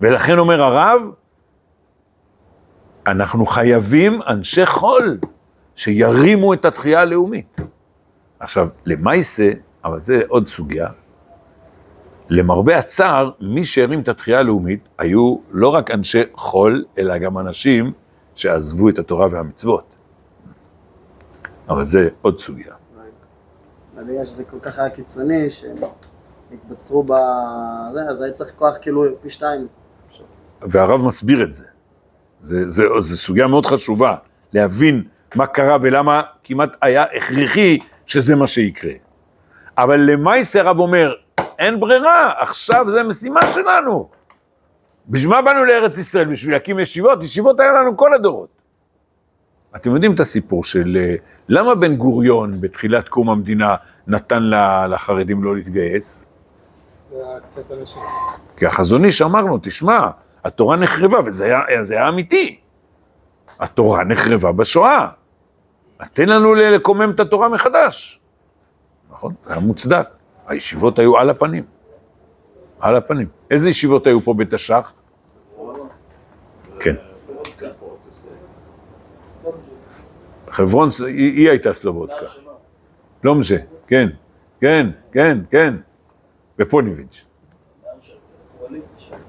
ולכן 0.02 0.38
אומר 0.38 0.64
הרב, 0.64 1.02
אנחנו 3.08 3.46
חייבים 3.46 4.20
אנשי 4.28 4.66
חול 4.66 5.18
שירימו 5.76 6.54
את 6.54 6.66
התחייה 6.66 7.02
הלאומית. 7.02 7.60
עכשיו, 8.40 8.68
למעשה, 8.86 9.52
אבל 9.86 10.00
זה 10.00 10.22
עוד 10.28 10.48
סוגיה, 10.48 10.88
למרבה 12.36 12.78
הצער, 12.78 13.32
מי 13.40 13.66
שהרים 13.66 14.00
את 14.00 14.10
התחייה 14.10 14.40
הלאומית 14.40 14.90
היו 14.98 15.38
לא 15.52 15.70
רק 15.70 15.92
אנשי 15.92 16.24
חול, 16.36 16.86
אלא 16.98 17.18
גם 17.18 17.40
אנשים 17.40 17.92
שעזבו 18.36 18.90
את 18.90 19.00
התורה 19.00 19.28
והמצוות. 19.32 19.84
אבל 21.70 21.84
זה 21.84 22.10
עוד 22.22 22.40
סוגיה. 22.40 22.74
בגלל 24.08 24.26
שזה 24.26 24.44
כל 24.44 24.58
כך 24.62 24.80
היה 24.80 24.90
קיצוני, 24.90 25.50
שהם 25.50 25.76
התבצרו 26.54 27.04
בזה, 27.04 28.02
אז 28.10 28.22
היה 28.22 28.32
צריך 28.32 28.52
כוח 28.56 28.78
כאילו 28.82 29.04
פי 29.22 29.30
שתיים. 29.30 29.68
והרב 30.62 31.06
מסביר 31.06 31.44
את 31.44 31.54
זה. 31.54 31.66
זה, 32.40 32.70
זה, 32.70 32.84
זה 33.00 33.18
סוגיה 33.18 33.48
מאוד 33.48 33.66
חשובה, 33.66 34.16
להבין 34.54 35.04
מה 35.36 35.48
קרה 35.48 35.78
ולמה 35.82 36.22
כמעט 36.44 36.78
היה 36.82 37.04
הכרחי 37.04 37.80
שזה 38.06 38.36
מה 38.36 38.48
שיקרה. 38.48 38.94
אבל 39.78 40.00
למעשה 40.00 40.60
הרב 40.60 40.80
אומר, 40.80 41.14
אין 41.60 41.80
ברירה, 41.80 42.34
עכשיו 42.38 42.92
זה 42.92 43.04
משימה 43.04 43.42
שלנו. 43.54 44.10
בשביל 45.10 45.32
מה 45.32 45.42
באנו 45.42 45.66
לארץ 45.66 45.98
ישראל? 45.98 46.26
בשביל 46.26 46.54
להקים 46.54 46.80
ישיבות? 46.80 47.24
ישיבות 47.24 47.60
היה 47.60 47.72
לנו 47.72 47.98
כל 47.98 48.14
הדורות. 48.14 48.50
אתם 49.76 49.92
יודעים 49.96 50.14
את 50.14 50.20
הסיפור 50.20 50.64
של 50.64 50.98
אה, 51.00 51.16
למה 51.50 51.76
בן 51.76 51.96
גוריון 51.96 52.62
בתחילת 52.62 53.10
קום 53.10 53.30
המדינה 53.30 53.76
נתן 54.08 54.44
לחרדים 54.90 55.44
לא 55.44 55.56
להתגייס? 55.56 56.26
כי 58.58 58.66
החזון 58.66 59.06
איש 59.06 59.22
אמרנו, 59.22 59.58
תשמע, 59.62 60.10
התורה 60.44 60.78
נחרבה, 60.78 61.18
וזה 61.26 61.46
היה, 61.46 61.60
היה 61.90 62.10
אמיתי. 62.10 62.60
התורה 63.60 64.04
נחרבה 64.04 64.52
בשואה. 64.52 65.08
תן 66.14 66.30
לנו 66.30 66.54
לקומם 66.56 67.12
את 67.12 67.20
התורה 67.20 67.50
מחדש. 67.50 68.20
נכון? 69.12 69.34
זה 69.46 69.52
היה 69.52 69.60
מוצדק. 69.60 70.08
הישיבות 70.48 71.00
היו 71.00 71.18
על 71.18 71.30
הפנים. 71.30 71.64
על 72.80 72.96
הפנים. 72.96 73.28
איזה 73.52 73.70
ישיבות 73.70 74.08
היו 74.08 74.22
פה 74.22 74.34
בתש"ח? 74.34 74.94
כן. 76.80 76.96
חברון, 80.50 80.90
היא, 81.08 81.50
הייתה 81.50 81.74
סלובודקה. 81.74 82.26
משנה, 83.36 83.60
כן, 83.88 84.10
כן, 84.62 84.90
כן, 85.12 85.38
כן. 85.50 85.74
בפוניביץ'. 86.58 87.26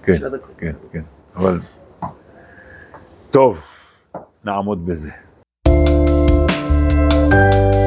כן, 0.02 0.12
כן, 0.58 0.72
כן. 0.92 1.02
אבל... 1.36 1.58
טוב, 3.30 3.62
נעמוד 4.44 4.86
בזה. 4.86 5.10
thank 7.34 7.74
you 7.74 7.83